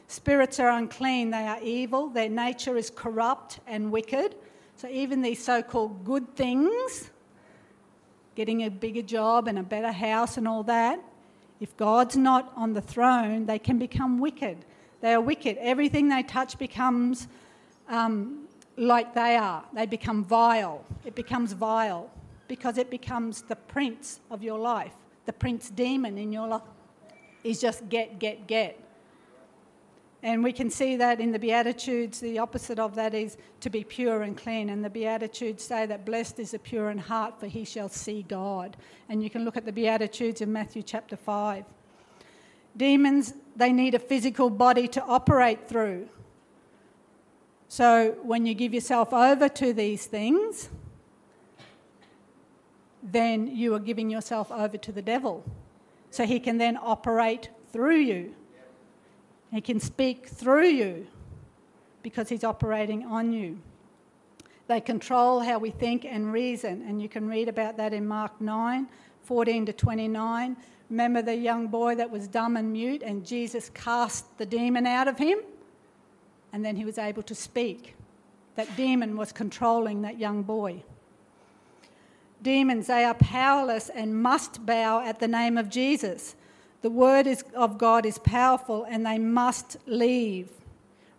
Spirits 0.08 0.60
are 0.60 0.70
unclean, 0.70 1.32
they 1.32 1.48
are 1.48 1.60
evil, 1.62 2.10
their 2.10 2.30
nature 2.30 2.78
is 2.78 2.90
corrupt 2.90 3.60
and 3.66 3.92
wicked. 3.92 4.36
So, 4.78 4.88
even 4.90 5.22
these 5.22 5.44
so 5.44 5.64
called 5.64 6.04
good 6.04 6.36
things, 6.36 7.10
getting 8.36 8.64
a 8.64 8.70
bigger 8.70 9.02
job 9.02 9.48
and 9.48 9.58
a 9.58 9.64
better 9.64 9.92
house 9.92 10.38
and 10.38 10.48
all 10.48 10.64
that, 10.64 11.00
if 11.60 11.76
God's 11.78 12.18
not 12.18 12.52
on 12.56 12.74
the 12.74 12.82
throne, 12.82 13.46
they 13.46 13.58
can 13.58 13.80
become 13.80 14.20
wicked. 14.20 14.58
They 15.02 15.14
are 15.14 15.22
wicked. 15.22 15.58
Everything 15.60 16.10
they 16.10 16.24
touch 16.24 16.58
becomes 16.58 17.28
um, 17.88 18.48
like 18.78 19.14
they 19.14 19.38
are, 19.38 19.64
they 19.74 19.86
become 19.86 20.24
vile. 20.24 20.84
It 21.06 21.16
becomes 21.16 21.54
vile 21.54 22.10
because 22.48 22.78
it 22.78 22.90
becomes 22.90 23.42
the 23.44 23.56
prince 23.56 24.20
of 24.30 24.44
your 24.44 24.60
life. 24.60 24.94
The 25.26 25.34
prince 25.34 25.70
demon 25.70 26.18
in 26.18 26.32
your 26.32 26.48
life 26.48 26.62
is 27.44 27.62
just 27.62 27.88
get, 27.90 28.20
get, 28.20 28.48
get. 28.48 28.80
And 30.26 30.44
we 30.44 30.54
can 30.54 30.72
see 30.72 30.96
that 30.96 31.20
in 31.20 31.32
the 31.32 31.38
Beatitudes. 31.38 32.20
The 32.20 32.40
opposite 32.40 32.80
of 32.80 32.96
that 32.96 33.14
is 33.14 33.38
to 33.60 33.70
be 33.70 33.84
pure 33.84 34.24
and 34.24 34.36
clean. 34.36 34.72
And 34.72 34.84
the 34.84 34.90
Beatitudes 34.90 35.64
say 35.64 35.86
that 35.86 36.04
blessed 36.04 36.40
is 36.40 36.50
the 36.50 36.58
pure 36.58 36.90
in 36.90 36.98
heart, 36.98 37.40
for 37.40 37.46
he 37.46 37.64
shall 37.64 37.90
see 37.90 38.24
God. 38.24 38.76
And 39.08 39.22
you 39.22 39.30
can 39.30 39.46
look 39.46 39.56
at 39.56 39.66
the 39.66 39.72
Beatitudes 39.72 40.42
in 40.42 40.52
Matthew 40.52 40.82
chapter 40.82 41.16
5. 41.16 41.64
Demons, 42.76 43.36
they 43.56 43.72
need 43.72 43.94
a 43.94 44.00
physical 44.00 44.50
body 44.50 44.88
to 44.88 45.04
operate 45.04 45.70
through. 45.70 46.10
So 47.68 48.18
when 48.24 48.48
you 48.48 48.56
give 48.56 48.74
yourself 48.74 49.14
over 49.14 49.48
to 49.48 49.74
these 49.74 50.08
things, 50.08 50.70
then 53.04 53.46
you 53.46 53.76
are 53.76 53.80
giving 53.80 54.10
yourself 54.10 54.52
over 54.52 54.76
to 54.76 54.92
the 54.92 55.04
devil. 55.04 55.44
So 56.10 56.26
he 56.26 56.40
can 56.40 56.58
then 56.58 56.80
operate 56.82 57.50
through 57.72 57.98
you. 57.98 58.34
He 59.52 59.62
can 59.62 59.80
speak 59.80 60.28
through 60.28 60.68
you 60.68 61.08
because 62.04 62.30
he's 62.30 62.44
operating 62.44 63.06
on 63.06 63.32
you. 63.32 63.60
They 64.68 64.82
control 64.82 65.42
how 65.42 65.60
we 65.60 65.70
think 65.70 66.06
and 66.06 66.34
reason, 66.34 66.84
and 66.88 67.02
you 67.02 67.08
can 67.08 67.28
read 67.28 67.48
about 67.48 67.78
that 67.78 67.94
in 67.94 68.08
Mark 68.08 68.40
9 68.42 68.88
14 69.24 69.66
to 69.66 69.74
29. 69.74 70.56
Remember 70.90 71.22
the 71.22 71.36
young 71.36 71.68
boy 71.68 71.96
that 71.96 72.12
was 72.12 72.28
dumb 72.28 72.58
and 72.58 72.72
mute, 72.72 73.02
and 73.02 73.26
Jesus 73.26 73.70
cast 73.74 74.38
the 74.38 74.46
demon 74.46 74.86
out 74.86 75.08
of 75.08 75.18
him, 75.18 75.40
and 76.54 76.64
then 76.64 76.76
he 76.76 76.86
was 76.86 77.00
able 77.00 77.24
to 77.24 77.34
speak. 77.34 77.96
That 78.56 78.76
demon 78.78 79.18
was 79.18 79.32
controlling 79.32 80.04
that 80.04 80.20
young 80.20 80.44
boy. 80.44 80.84
Demons, 82.42 82.88
they 82.88 83.04
are 83.04 83.16
powerless 83.16 83.90
and 83.90 84.22
must 84.22 84.66
bow 84.66 85.04
at 85.04 85.20
the 85.20 85.28
name 85.28 85.58
of 85.58 85.70
Jesus. 85.70 86.36
The 86.86 86.92
word 86.92 87.26
is, 87.26 87.44
of 87.56 87.80
God 87.80 88.06
is 88.06 88.20
powerful 88.20 88.86
and 88.88 89.08
they 89.08 89.18
must 89.18 89.78
leave. 89.88 90.52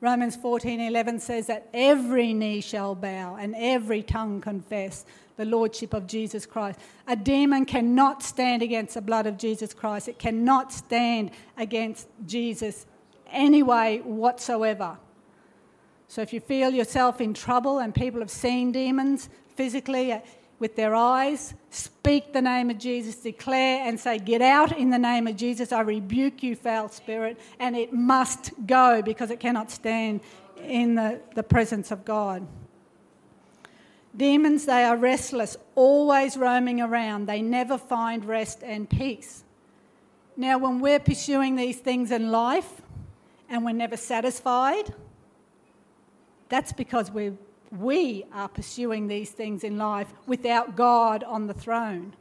Romans 0.00 0.36
14:11 0.36 1.20
says 1.20 1.48
that 1.48 1.68
every 1.74 2.32
knee 2.32 2.60
shall 2.60 2.94
bow 2.94 3.34
and 3.34 3.52
every 3.58 4.04
tongue 4.04 4.40
confess 4.40 5.04
the 5.36 5.44
lordship 5.44 5.92
of 5.92 6.06
Jesus 6.06 6.46
Christ. 6.46 6.78
A 7.08 7.16
demon 7.16 7.64
cannot 7.64 8.22
stand 8.22 8.62
against 8.62 8.94
the 8.94 9.02
blood 9.02 9.26
of 9.26 9.38
Jesus 9.38 9.74
Christ. 9.74 10.06
It 10.06 10.20
cannot 10.20 10.72
stand 10.72 11.32
against 11.56 12.06
Jesus 12.24 12.86
any 13.32 13.64
way 13.64 14.02
whatsoever. 14.04 14.96
So 16.06 16.22
if 16.22 16.32
you 16.32 16.38
feel 16.38 16.70
yourself 16.70 17.20
in 17.20 17.34
trouble 17.34 17.80
and 17.80 17.92
people 17.92 18.20
have 18.20 18.30
seen 18.30 18.70
demons 18.70 19.28
physically, 19.56 20.22
with 20.58 20.76
their 20.76 20.94
eyes, 20.94 21.54
speak 21.70 22.32
the 22.32 22.40
name 22.40 22.70
of 22.70 22.78
Jesus, 22.78 23.16
declare 23.16 23.86
and 23.86 24.00
say, 24.00 24.18
Get 24.18 24.40
out 24.40 24.76
in 24.76 24.90
the 24.90 24.98
name 24.98 25.26
of 25.26 25.36
Jesus. 25.36 25.72
I 25.72 25.80
rebuke 25.80 26.42
you, 26.42 26.56
foul 26.56 26.88
spirit. 26.88 27.38
And 27.58 27.76
it 27.76 27.92
must 27.92 28.52
go 28.66 29.02
because 29.02 29.30
it 29.30 29.40
cannot 29.40 29.70
stand 29.70 30.20
in 30.62 30.94
the, 30.94 31.20
the 31.34 31.42
presence 31.42 31.90
of 31.90 32.04
God. 32.04 32.46
Demons, 34.16 34.64
they 34.64 34.84
are 34.84 34.96
restless, 34.96 35.58
always 35.74 36.38
roaming 36.38 36.80
around. 36.80 37.26
They 37.26 37.42
never 37.42 37.76
find 37.76 38.24
rest 38.24 38.62
and 38.62 38.88
peace. 38.88 39.44
Now, 40.38 40.58
when 40.58 40.80
we're 40.80 41.00
pursuing 41.00 41.56
these 41.56 41.76
things 41.76 42.10
in 42.10 42.30
life 42.30 42.80
and 43.50 43.64
we're 43.64 43.72
never 43.72 43.96
satisfied, 43.96 44.94
that's 46.48 46.72
because 46.72 47.10
we're 47.10 47.36
we 47.70 48.24
are 48.32 48.48
pursuing 48.48 49.08
these 49.08 49.30
things 49.30 49.64
in 49.64 49.78
life 49.78 50.12
without 50.26 50.76
God 50.76 51.24
on 51.24 51.46
the 51.46 51.54
throne. 51.54 52.14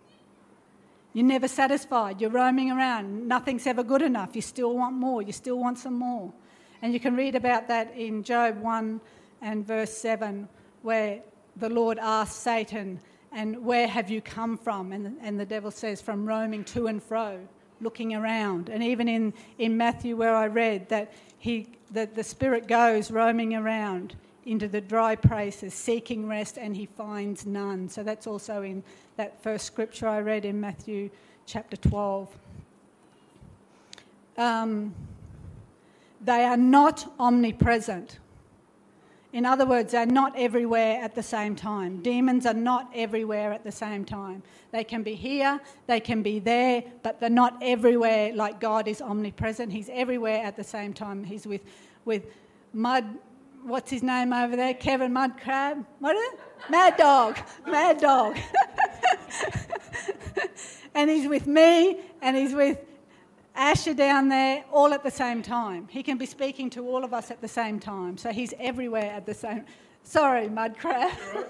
You're 1.13 1.25
never 1.25 1.47
satisfied. 1.47 2.19
You're 2.19 2.29
roaming 2.29 2.71
around. 2.71 3.27
Nothing's 3.27 3.65
ever 3.67 3.83
good 3.83 4.01
enough. 4.01 4.35
You 4.35 4.41
still 4.41 4.75
want 4.75 4.95
more. 4.95 5.21
You 5.21 5.31
still 5.31 5.57
want 5.57 5.77
some 5.77 5.93
more. 5.93 6.33
And 6.81 6.93
you 6.93 6.99
can 6.99 7.15
read 7.15 7.35
about 7.35 7.67
that 7.69 7.95
in 7.95 8.21
Job 8.21 8.59
1 8.59 8.99
and 9.41 9.65
verse 9.65 9.91
7, 9.93 10.49
where 10.81 11.21
the 11.55 11.69
Lord 11.69 11.99
asks 11.99 12.35
Satan, 12.35 12.99
And 13.31 13.63
where 13.63 13.87
have 13.87 14.09
you 14.09 14.21
come 14.21 14.57
from? 14.57 14.91
And, 14.91 15.17
and 15.21 15.39
the 15.39 15.45
devil 15.45 15.71
says, 15.71 16.01
From 16.01 16.25
roaming 16.25 16.65
to 16.65 16.87
and 16.87 17.01
fro, 17.01 17.39
looking 17.79 18.13
around. 18.13 18.67
And 18.67 18.83
even 18.83 19.07
in, 19.07 19.33
in 19.57 19.77
Matthew, 19.77 20.17
where 20.17 20.35
I 20.35 20.47
read 20.47 20.89
that 20.89 21.13
he, 21.37 21.69
that 21.91 22.15
the 22.15 22.23
Spirit 22.23 22.67
goes 22.67 23.09
roaming 23.09 23.55
around 23.55 24.15
into 24.45 24.67
the 24.67 24.81
dry 24.81 25.15
places, 25.15 25.73
seeking 25.73 26.27
rest, 26.27 26.57
and 26.57 26.75
he 26.75 26.85
finds 26.85 27.45
none. 27.45 27.89
So 27.89 28.03
that's 28.03 28.27
also 28.27 28.61
in 28.61 28.83
that 29.17 29.41
first 29.41 29.65
scripture 29.65 30.07
I 30.07 30.21
read 30.21 30.45
in 30.45 30.59
Matthew 30.59 31.09
chapter 31.45 31.75
12. 31.77 32.29
Um, 34.37 34.93
they 36.21 36.43
are 36.43 36.57
not 36.57 37.11
omnipresent. 37.19 38.19
In 39.33 39.45
other 39.45 39.65
words, 39.65 39.91
they're 39.91 40.05
not 40.05 40.33
everywhere 40.37 41.01
at 41.01 41.13
the 41.13 41.23
same 41.23 41.55
time. 41.55 42.01
Demons 42.01 42.45
are 42.45 42.53
not 42.53 42.89
everywhere 42.95 43.51
at 43.51 43.63
the 43.63 43.71
same 43.71 44.05
time. 44.05 44.43
They 44.71 44.83
can 44.83 45.03
be 45.03 45.13
here, 45.13 45.59
they 45.87 45.99
can 45.99 46.21
be 46.21 46.39
there, 46.39 46.83
but 47.03 47.19
they're 47.19 47.29
not 47.29 47.57
everywhere 47.61 48.33
like 48.33 48.61
God 48.61 48.87
is 48.87 49.01
omnipresent. 49.01 49.73
He's 49.73 49.89
everywhere 49.91 50.41
at 50.43 50.55
the 50.55 50.63
same 50.63 50.93
time. 50.93 51.23
He's 51.23 51.45
with, 51.45 51.61
with 52.05 52.27
mud 52.73 53.05
what's 53.65 53.89
his 53.89 54.03
name 54.03 54.31
over 54.31 54.55
there? 54.55 54.74
Kevin 54.74 55.12
Mudcrab. 55.12 55.86
What 56.00 56.15
is 56.15 56.34
it? 56.34 56.39
Mad 56.69 56.95
Dog. 56.98 57.38
Mad 57.65 58.00
Dog. 58.00 58.38
and 60.95 61.10
he's 61.10 61.27
with 61.27 61.48
me 61.48 62.00
and 62.22 62.38
he's 62.38 62.53
with 62.53 62.79
Asher 63.55 63.93
down 63.93 64.29
there 64.29 64.63
all 64.72 64.93
at 64.93 65.03
the 65.03 65.12
same 65.12 65.41
time. 65.41 65.88
He 65.89 66.03
can 66.03 66.17
be 66.17 66.25
speaking 66.25 66.69
to 66.72 66.88
all 66.88 67.03
of 67.03 67.13
us 67.13 67.31
at 67.31 67.41
the 67.41 67.48
same 67.48 67.79
time. 67.79 68.17
So 68.17 68.31
he's 68.31 68.53
everywhere 68.60 69.12
at 69.12 69.25
the 69.25 69.34
same 69.34 69.65
Sorry, 70.03 70.48
Mudcrab. 70.48 71.12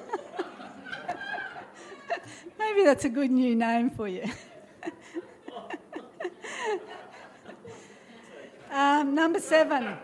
Maybe 2.57 2.85
that's 2.85 3.03
a 3.03 3.09
good 3.09 3.29
new 3.29 3.53
name 3.53 3.89
for 3.89 4.07
you. 4.07 4.23
um, 8.71 9.13
number 9.13 9.41
seven 9.41 9.97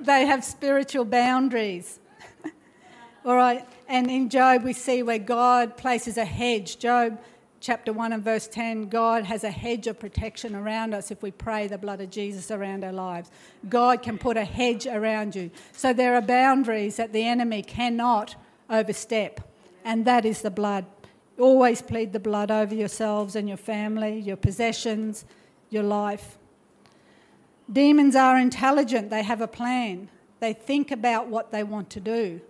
they 0.00 0.26
have 0.26 0.44
spiritual 0.44 1.04
boundaries. 1.04 1.98
All 3.24 3.36
right, 3.36 3.66
and 3.88 4.10
in 4.10 4.28
Job, 4.28 4.64
we 4.64 4.72
see 4.72 5.02
where 5.02 5.18
God 5.18 5.76
places 5.76 6.16
a 6.16 6.24
hedge. 6.24 6.78
Job 6.78 7.18
chapter 7.60 7.92
1 7.92 8.12
and 8.12 8.22
verse 8.22 8.46
10 8.46 8.88
God 8.88 9.24
has 9.24 9.44
a 9.44 9.50
hedge 9.50 9.86
of 9.86 9.98
protection 9.98 10.54
around 10.54 10.94
us 10.94 11.10
if 11.10 11.22
we 11.22 11.30
pray 11.30 11.66
the 11.66 11.78
blood 11.78 12.00
of 12.00 12.10
Jesus 12.10 12.50
around 12.50 12.84
our 12.84 12.92
lives. 12.92 13.30
God 13.68 14.02
can 14.02 14.18
put 14.18 14.36
a 14.36 14.44
hedge 14.44 14.86
around 14.86 15.34
you. 15.34 15.50
So 15.72 15.92
there 15.92 16.14
are 16.14 16.22
boundaries 16.22 16.96
that 16.96 17.12
the 17.12 17.26
enemy 17.26 17.62
cannot 17.62 18.36
overstep, 18.70 19.40
and 19.84 20.04
that 20.04 20.24
is 20.24 20.42
the 20.42 20.50
blood. 20.50 20.86
Always 21.38 21.82
plead 21.82 22.12
the 22.12 22.20
blood 22.20 22.50
over 22.50 22.74
yourselves 22.74 23.36
and 23.36 23.48
your 23.48 23.56
family, 23.56 24.18
your 24.18 24.36
possessions, 24.36 25.24
your 25.70 25.84
life. 25.84 26.38
Demons 27.70 28.16
are 28.16 28.38
intelligent, 28.38 29.10
they 29.10 29.22
have 29.22 29.40
a 29.40 29.48
plan, 29.48 30.08
they 30.40 30.52
think 30.52 30.90
about 30.90 31.28
what 31.28 31.50
they 31.52 31.62
want 31.62 31.90
to 31.90 32.00
do. 32.00 32.40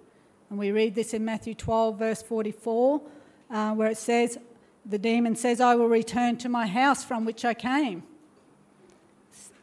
And 0.51 0.59
we 0.59 0.71
read 0.71 0.95
this 0.95 1.13
in 1.13 1.25
Matthew 1.25 1.55
12, 1.55 1.99
verse 1.99 2.23
44, 2.23 3.03
uh, 3.51 3.75
where 3.75 3.91
it 3.91 3.99
says, 3.99 4.39
The 4.87 4.99
demon 4.99 5.37
says, 5.37 5.61
I 5.61 5.75
will 5.75 5.89
return 5.89 6.37
to 6.39 6.49
my 6.49 6.67
house 6.67 7.05
from 7.05 7.25
which 7.25 7.45
I 7.45 7.55
came. 7.55 8.03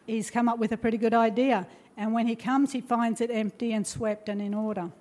He's 0.06 0.30
come 0.30 0.48
up 0.48 0.60
with 0.60 0.72
a 0.72 0.78
pretty 0.78 0.98
good 0.98 1.14
idea. 1.14 1.68
And 1.98 2.14
when 2.14 2.28
he 2.28 2.36
comes, 2.36 2.74
he 2.74 2.82
finds 2.82 3.22
it 3.22 3.32
empty 3.32 3.72
and 3.74 3.88
swept 3.88 4.30
and 4.30 4.42
in 4.42 4.54
order. 4.54 4.92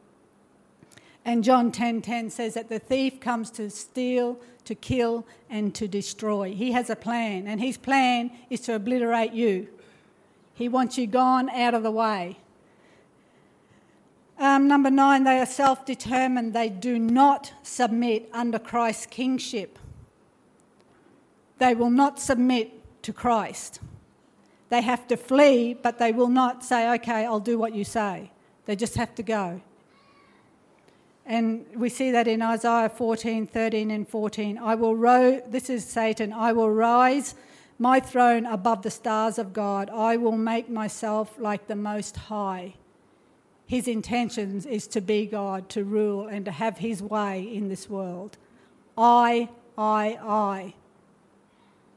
And 1.25 1.43
John 1.43 1.73
10:10 1.73 1.73
10, 1.73 2.03
10 2.03 2.31
says 2.31 2.55
that 2.55 2.69
the 2.69 2.79
thief 2.79 3.19
comes 3.19 3.51
to 3.53 3.69
steal, 3.71 4.39
to 4.65 4.75
kill, 4.75 5.27
and 5.51 5.75
to 5.75 5.89
destroy. 5.89 6.55
He 6.55 6.73
has 6.73 6.91
a 6.91 6.97
plan, 6.97 7.47
and 7.47 7.61
his 7.61 7.77
plan 7.77 8.31
is 8.51 8.61
to 8.61 8.75
obliterate 8.75 9.33
you. 9.33 9.69
He 10.55 10.69
wants 10.69 10.97
you 10.97 11.07
gone 11.07 11.51
out 11.51 11.75
of 11.75 11.83
the 11.83 11.91
way. 11.91 12.39
Um, 14.39 14.67
number 14.67 14.91
nine, 14.91 15.25
they 15.25 15.39
are 15.39 15.47
self 15.47 15.85
determined. 15.85 16.55
They 16.55 16.69
do 16.69 16.99
not 16.99 17.53
submit 17.63 18.29
under 18.33 18.59
Christ's 18.59 19.07
kingship. 19.07 19.79
They 21.59 21.75
will 21.75 21.91
not 21.91 22.19
submit 22.19 23.03
to 23.03 23.13
Christ. 23.13 23.81
They 24.71 24.83
have 24.83 25.07
to 25.09 25.17
flee, 25.17 25.75
but 25.75 25.99
they 25.99 26.11
will 26.11 26.29
not 26.29 26.65
say, 26.65 26.93
okay, 26.95 27.25
I'll 27.25 27.39
do 27.39 27.59
what 27.59 27.75
you 27.75 27.85
say. 27.85 28.31
They 28.67 28.75
just 28.75 28.97
have 28.97 29.15
to 29.17 29.23
go. 29.23 29.61
And 31.27 31.65
we 31.75 31.89
see 31.89 32.11
that 32.11 32.27
in 32.27 32.43
Isaiah 32.43 32.89
14, 32.89 33.47
13, 33.47 33.91
and 33.91 34.09
14. 34.09 34.59
I 34.59 34.75
will 34.75 34.97
ro- 34.97 35.43
this 35.49 35.71
is 35.71 35.85
Satan. 35.85 36.33
I 36.33 36.53
will 36.53 36.71
rise 36.71 37.35
my 37.79 38.01
throne 38.01 38.47
above 38.47 38.83
the 38.83 38.91
stars 38.91 39.39
of 39.39 39.53
God. 39.53 39.91
I 39.91 40.17
will 40.17 40.37
make 40.37 40.69
myself 40.69 41.35
like 41.39 41.67
the 41.67 41.77
Most 41.77 42.17
High. 42.17 42.75
His 43.67 43.89
intentions 43.89 44.67
is 44.67 44.87
to 44.89 45.01
be 45.01 45.27
God, 45.27 45.69
to 45.71 45.85
rule, 45.85 46.27
and 46.29 46.45
to 46.45 46.51
have 46.51 46.79
his 46.79 47.03
way 47.03 47.43
in 47.43 47.69
this 47.69 47.89
world. 47.89 48.37
I, 48.97 49.49
I, 49.77 50.19
I. 50.23 50.75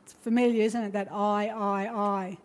It's 0.04 0.14
familiar, 0.14 0.64
isn't 0.64 0.82
it? 0.82 0.94
That 0.94 1.12
I, 1.12 1.48
I, 1.50 1.94
I. 1.94 2.38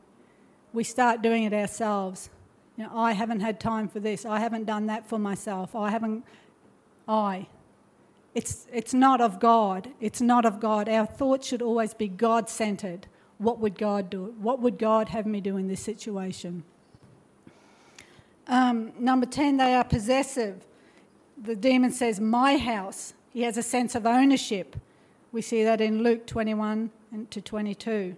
We 0.72 0.84
start 0.84 1.22
doing 1.22 1.44
it 1.44 1.52
ourselves. 1.52 2.30
You 2.76 2.84
know, 2.84 2.90
I 2.94 3.12
haven't 3.12 3.40
had 3.40 3.60
time 3.60 3.88
for 3.88 4.00
this. 4.00 4.26
I 4.26 4.40
haven't 4.40 4.64
done 4.64 4.86
that 4.86 5.08
for 5.08 5.18
myself. 5.18 5.74
I 5.76 5.90
haven't. 5.90 6.24
I. 7.06 7.46
It's, 8.34 8.66
it's 8.72 8.94
not 8.94 9.20
of 9.20 9.38
God. 9.38 9.90
It's 10.00 10.20
not 10.20 10.44
of 10.44 10.58
God. 10.58 10.88
Our 10.88 11.06
thoughts 11.06 11.46
should 11.46 11.62
always 11.62 11.94
be 11.94 12.08
God 12.08 12.48
centered. 12.48 13.06
What 13.42 13.58
would 13.58 13.76
God 13.76 14.08
do? 14.08 14.34
What 14.40 14.60
would 14.60 14.78
God 14.78 15.08
have 15.08 15.26
me 15.26 15.40
do 15.40 15.56
in 15.56 15.66
this 15.66 15.80
situation? 15.80 16.62
Um, 18.46 18.92
number 18.98 19.26
10, 19.26 19.56
they 19.56 19.74
are 19.74 19.84
possessive. 19.84 20.64
The 21.42 21.56
demon 21.56 21.90
says, 21.90 22.20
My 22.20 22.56
house. 22.56 23.14
He 23.32 23.42
has 23.42 23.56
a 23.56 23.62
sense 23.62 23.94
of 23.94 24.06
ownership. 24.06 24.76
We 25.32 25.42
see 25.42 25.64
that 25.64 25.80
in 25.80 26.02
Luke 26.02 26.26
21 26.26 26.90
to 27.30 27.40
22. 27.40 28.14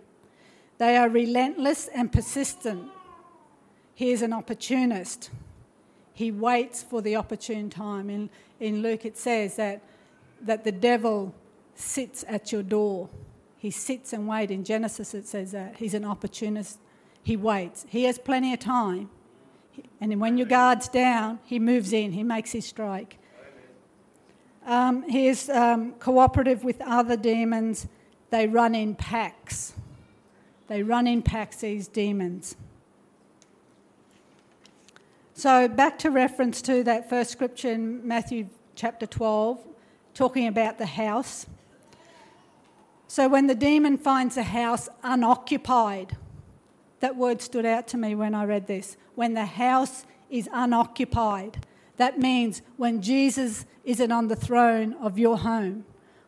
They 0.79 0.97
are 0.97 1.09
relentless 1.09 1.89
and 1.89 2.13
persistent. 2.13 2.91
He 3.95 4.11
is 4.11 4.23
an 4.23 4.33
opportunist. 4.33 5.31
He 6.13 6.33
waits 6.33 6.83
for 6.83 7.01
the 7.01 7.17
opportune 7.17 7.71
time. 7.71 8.11
In, 8.11 8.29
in 8.61 8.83
Luke, 8.83 9.05
it 9.05 9.17
says 9.17 9.57
that, 9.57 9.83
that 10.43 10.65
the 10.65 10.73
devil 10.73 11.33
sits 11.77 12.25
at 12.29 12.53
your 12.53 12.63
door. 12.63 13.09
He 13.65 13.71
sits 13.71 14.13
and 14.13 14.29
waits. 14.29 14.53
In 14.53 14.63
Genesis, 14.63 15.15
it 15.15 15.27
says 15.27 15.53
that. 15.53 15.77
He's 15.79 15.95
an 15.95 16.05
opportunist. 16.05 16.79
He 17.23 17.35
waits. 17.35 17.87
He 17.89 18.05
has 18.05 18.19
plenty 18.19 18.53
of 18.53 18.61
time. 18.61 19.09
And 20.03 20.21
when 20.21 20.37
your 20.37 20.47
guard's 20.47 20.87
down, 20.87 21.39
he 21.47 21.59
moves 21.59 21.95
in, 21.95 22.13
he 22.13 22.23
makes 22.23 22.53
his 22.53 22.67
strike. 22.67 23.17
Um, 24.67 25.09
he 25.09 25.29
is 25.29 25.49
um, 25.49 25.93
cooperative 25.93 26.63
with 26.63 26.79
other 26.83 27.17
demons. 27.17 27.87
They 28.29 28.47
run 28.47 28.75
in 28.75 28.97
packs. 28.97 29.73
They 30.67 30.83
run 30.83 31.07
in 31.07 31.23
packs, 31.23 31.57
these 31.57 31.89
demons. 31.89 32.57
So, 35.33 35.69
back 35.69 35.99
to 36.01 36.11
reference 36.11 36.61
to 36.61 36.85
that 36.85 37.09
first 37.09 37.31
scripture 37.31 37.73
in 37.73 38.07
Matthew 38.07 38.49
chapter 38.75 39.07
12, 39.07 39.59
talking 40.13 40.49
about 40.49 40.77
the 40.77 40.85
house. 40.85 41.47
So, 43.15 43.29
when 43.29 43.47
the 43.47 43.55
demon 43.55 43.97
finds 43.97 44.37
a 44.37 44.43
house 44.43 44.89
unoccupied, 45.05 46.17
that 46.99 47.15
word 47.15 47.41
stood 47.41 47.65
out 47.65 47.87
to 47.89 47.97
me 47.97 48.17
when 48.17 48.35
I 48.35 48.45
read 48.45 48.67
this. 48.67 48.97
When 49.15 49.35
the 49.35 49.45
house 49.45 50.05
is 50.31 50.49
unoccupied, 50.53 51.65
that 51.97 52.19
means 52.19 52.61
when 52.77 53.01
Jesus 53.01 53.67
isn't 53.85 54.11
on 54.11 54.27
the 54.27 54.35
throne 54.35 54.95
of 54.95 55.17
your 55.17 55.39
home, 55.39 55.85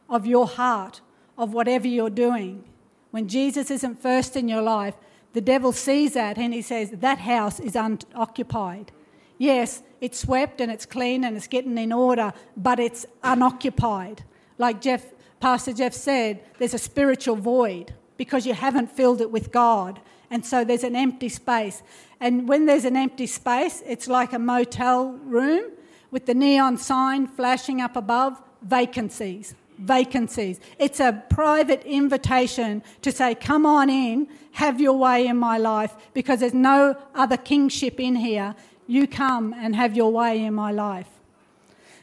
of 0.09 0.27
your 0.27 0.47
heart, 0.47 1.01
of 1.37 1.53
whatever 1.53 1.89
you're 1.89 2.09
doing. 2.09 2.63
When 3.11 3.27
Jesus 3.27 3.69
isn't 3.69 4.01
first 4.01 4.37
in 4.37 4.47
your 4.47 4.63
life, 4.63 4.95
the 5.33 5.41
devil 5.41 5.73
sees 5.73 6.13
that 6.13 6.39
and 6.39 6.55
he 6.55 6.63
says, 6.63 6.91
That 6.93 7.19
house 7.19 7.59
is 7.59 7.75
unoccupied. 7.75 8.93
Yes, 9.39 9.83
it's 10.01 10.21
swept 10.21 10.61
and 10.61 10.71
it's 10.71 10.87
clean 10.87 11.25
and 11.25 11.37
it's 11.37 11.49
getting 11.49 11.79
in 11.79 11.93
order, 11.93 12.33
but 12.57 12.79
it's 12.79 13.07
unoccupied. 13.25 14.23
Like 14.57 14.81
Jeff, 14.81 15.05
Pastor 15.41 15.73
Jeff 15.73 15.93
said, 15.93 16.43
there's 16.59 16.75
a 16.75 16.79
spiritual 16.79 17.37
void 17.37 17.95
because 18.17 18.47
you 18.47 18.55
haven't 18.55 18.91
filled 18.91 19.21
it 19.21 19.31
with 19.31 19.53
God. 19.53 20.01
And 20.31 20.45
so 20.45 20.65
there's 20.65 20.85
an 20.85 20.97
empty 20.97 21.29
space. 21.29 21.83
And 22.21 22.49
when 22.49 22.67
there's 22.67 22.85
an 22.85 22.97
empty 22.97 23.27
space, 23.27 23.83
it's 23.87 24.09
like 24.09 24.33
a 24.33 24.39
motel 24.39 25.13
room 25.25 25.71
with 26.11 26.27
the 26.27 26.35
neon 26.35 26.79
sign 26.79 27.27
flashing 27.27 27.81
up 27.81 27.97
above 27.97 28.41
vacancies. 28.63 29.55
Vacancies. 29.79 30.59
It's 30.79 31.01
a 31.01 31.23
private 31.29 31.85
invitation 31.85 32.83
to 33.03 33.13
say, 33.13 33.35
Come 33.35 33.67
on 33.67 33.91
in, 33.91 34.27
have 34.53 34.81
your 34.81 34.95
way 34.95 35.27
in 35.27 35.37
my 35.37 35.59
life, 35.59 35.95
because 36.15 36.41
there's 36.41 36.55
no 36.55 36.97
other 37.15 37.37
kingship 37.37 38.01
in 38.01 38.17
here. 38.17 38.55
You 38.87 39.07
come 39.07 39.53
and 39.53 39.77
have 39.77 39.95
your 39.95 40.11
way 40.11 40.43
in 40.43 40.55
my 40.55 40.73
life. 40.73 41.09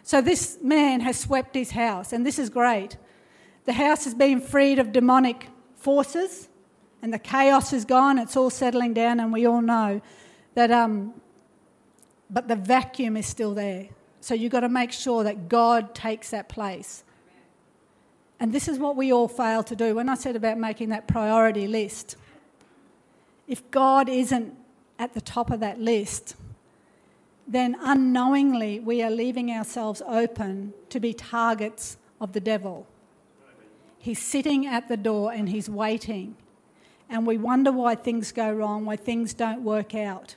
So 0.03 0.21
this 0.21 0.59
man 0.61 0.99
has 0.99 1.17
swept 1.17 1.55
his 1.55 1.71
house, 1.71 2.13
and 2.13 2.23
this 2.23 2.37
is 2.37 2.49
great. 2.49 2.97
The 3.65 3.73
house 3.73 4.03
has 4.03 4.13
been 4.13 4.41
freed 4.41 4.79
of 4.79 4.91
demonic 4.91 5.47
forces 5.75 6.49
and 7.01 7.13
the 7.13 7.19
chaos 7.19 7.73
is 7.73 7.85
gone, 7.85 8.17
it's 8.17 8.37
all 8.37 8.49
settling 8.49 8.93
down, 8.93 9.19
and 9.19 9.33
we 9.33 9.45
all 9.45 9.61
know 9.61 10.01
that, 10.55 10.71
um, 10.71 11.13
but 12.29 12.47
the 12.47 12.55
vacuum 12.55 13.17
is 13.17 13.25
still 13.25 13.53
there. 13.53 13.89
So 14.21 14.33
you've 14.33 14.53
got 14.53 14.61
to 14.61 14.69
make 14.69 14.93
sure 14.93 15.23
that 15.25 15.49
God 15.49 15.93
takes 15.93 16.29
that 16.29 16.47
place. 16.47 17.03
And 18.39 18.53
this 18.53 18.69
is 18.69 18.79
what 18.79 18.95
we 18.95 19.11
all 19.11 19.27
fail 19.27 19.63
to 19.63 19.75
do. 19.75 19.95
When 19.95 20.07
I 20.07 20.15
said 20.15 20.37
about 20.37 20.57
making 20.57 20.89
that 20.89 21.07
priority 21.07 21.67
list, 21.67 22.15
if 23.47 23.69
God 23.69 24.07
isn't 24.07 24.55
at 24.97 25.13
the 25.13 25.21
top 25.21 25.51
of 25.51 25.59
that 25.59 25.79
list, 25.81 26.35
then 27.45 27.75
unknowingly 27.81 28.79
we 28.79 29.03
are 29.03 29.11
leaving 29.11 29.51
ourselves 29.51 30.01
open 30.07 30.73
to 30.89 31.01
be 31.01 31.13
targets 31.13 31.97
of 32.21 32.31
the 32.31 32.39
devil. 32.39 32.87
He's 34.03 34.21
sitting 34.21 34.67
at 34.67 34.89
the 34.89 34.97
door 34.97 35.31
and 35.31 35.47
he's 35.47 35.69
waiting 35.69 36.35
and 37.09 37.25
we 37.25 37.37
wonder 37.37 37.71
why 37.71 37.95
things 37.95 38.33
go 38.33 38.51
wrong, 38.51 38.83
why 38.83 38.97
things 38.97 39.33
don't 39.33 39.63
work 39.63 39.95
out. 39.95 40.35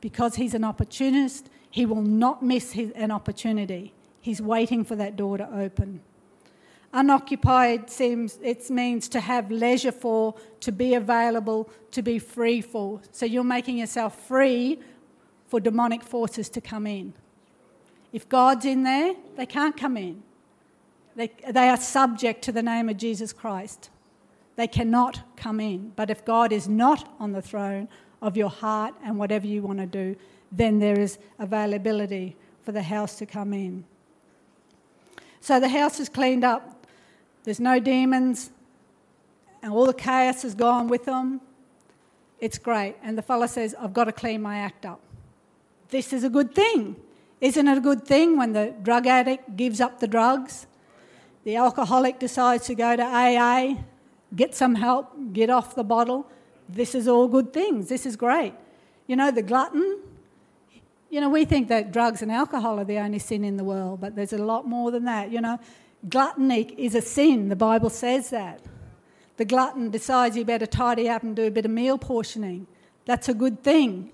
Because 0.00 0.36
he's 0.36 0.54
an 0.54 0.64
opportunist, 0.64 1.50
he 1.70 1.84
will 1.84 2.00
not 2.00 2.42
miss 2.42 2.72
his, 2.72 2.92
an 2.92 3.10
opportunity. 3.10 3.92
He's 4.22 4.40
waiting 4.40 4.84
for 4.84 4.96
that 4.96 5.16
door 5.16 5.36
to 5.36 5.54
open. 5.54 6.00
Unoccupied 6.94 7.90
seems 7.90 8.38
it 8.42 8.70
means 8.70 9.06
to 9.10 9.20
have 9.20 9.50
leisure 9.50 9.92
for, 9.92 10.34
to 10.60 10.72
be 10.72 10.94
available, 10.94 11.68
to 11.90 12.00
be 12.00 12.18
free 12.18 12.62
for. 12.62 13.02
So 13.12 13.26
you're 13.26 13.44
making 13.44 13.76
yourself 13.76 14.18
free 14.26 14.78
for 15.48 15.60
demonic 15.60 16.02
forces 16.02 16.48
to 16.48 16.62
come 16.62 16.86
in. 16.86 17.12
If 18.14 18.30
God's 18.30 18.64
in 18.64 18.82
there, 18.82 19.14
they 19.36 19.44
can't 19.44 19.76
come 19.76 19.98
in. 19.98 20.22
They, 21.16 21.30
they 21.48 21.68
are 21.68 21.76
subject 21.76 22.42
to 22.44 22.52
the 22.52 22.62
name 22.62 22.88
of 22.88 22.96
Jesus 22.96 23.32
Christ. 23.32 23.90
They 24.56 24.66
cannot 24.66 25.22
come 25.36 25.60
in. 25.60 25.92
But 25.96 26.10
if 26.10 26.24
God 26.24 26.52
is 26.52 26.68
not 26.68 27.14
on 27.18 27.32
the 27.32 27.42
throne 27.42 27.88
of 28.20 28.36
your 28.36 28.50
heart 28.50 28.94
and 29.04 29.18
whatever 29.18 29.46
you 29.46 29.62
want 29.62 29.78
to 29.78 29.86
do, 29.86 30.16
then 30.50 30.78
there 30.78 30.98
is 30.98 31.18
availability 31.38 32.36
for 32.62 32.72
the 32.72 32.82
house 32.82 33.16
to 33.16 33.26
come 33.26 33.52
in. 33.52 33.84
So 35.40 35.60
the 35.60 35.68
house 35.68 36.00
is 36.00 36.08
cleaned 36.08 36.44
up. 36.44 36.86
There's 37.42 37.60
no 37.60 37.78
demons, 37.78 38.50
and 39.62 39.72
all 39.72 39.84
the 39.84 39.92
chaos 39.92 40.44
is 40.44 40.54
gone 40.54 40.88
with 40.88 41.04
them. 41.04 41.42
It's 42.40 42.56
great. 42.56 42.96
And 43.02 43.18
the 43.18 43.22
fellow 43.22 43.46
says, 43.46 43.74
I've 43.78 43.92
got 43.92 44.04
to 44.04 44.12
clean 44.12 44.40
my 44.40 44.58
act 44.58 44.86
up. 44.86 45.00
This 45.90 46.12
is 46.12 46.24
a 46.24 46.30
good 46.30 46.54
thing. 46.54 46.96
Isn't 47.40 47.68
it 47.68 47.76
a 47.76 47.80
good 47.80 48.04
thing 48.06 48.38
when 48.38 48.52
the 48.52 48.74
drug 48.82 49.06
addict 49.06 49.56
gives 49.56 49.80
up 49.80 50.00
the 50.00 50.08
drugs? 50.08 50.66
The 51.44 51.56
alcoholic 51.56 52.18
decides 52.18 52.66
to 52.66 52.74
go 52.74 52.96
to 52.96 53.02
AA 53.02 53.76
get 54.34 54.54
some 54.54 54.74
help, 54.74 55.12
get 55.32 55.50
off 55.50 55.74
the 55.74 55.84
bottle. 55.84 56.26
This 56.68 56.94
is 56.94 57.06
all 57.08 57.28
good 57.28 57.52
things. 57.52 57.88
This 57.88 58.06
is 58.06 58.16
great. 58.16 58.54
You 59.06 59.16
know, 59.16 59.30
the 59.30 59.42
glutton, 59.42 59.98
you 61.10 61.20
know, 61.20 61.28
we 61.28 61.44
think 61.44 61.68
that 61.68 61.92
drugs 61.92 62.22
and 62.22 62.32
alcohol 62.32 62.80
are 62.80 62.84
the 62.84 62.98
only 62.98 63.18
sin 63.18 63.44
in 63.44 63.56
the 63.56 63.64
world, 63.64 64.00
but 64.00 64.16
there's 64.16 64.32
a 64.32 64.38
lot 64.38 64.66
more 64.66 64.90
than 64.90 65.04
that. 65.04 65.30
You 65.30 65.40
know, 65.40 65.58
gluttony 66.08 66.74
is 66.78 66.94
a 66.94 67.02
sin. 67.02 67.48
The 67.48 67.56
Bible 67.56 67.90
says 67.90 68.30
that. 68.30 68.60
The 69.36 69.44
glutton 69.44 69.90
decides 69.90 70.36
you 70.36 70.44
better 70.44 70.66
tidy 70.66 71.08
up 71.08 71.22
and 71.22 71.34
do 71.34 71.46
a 71.46 71.50
bit 71.50 71.64
of 71.64 71.70
meal 71.70 71.98
portioning. 71.98 72.66
That's 73.04 73.28
a 73.28 73.34
good 73.34 73.62
thing. 73.62 74.10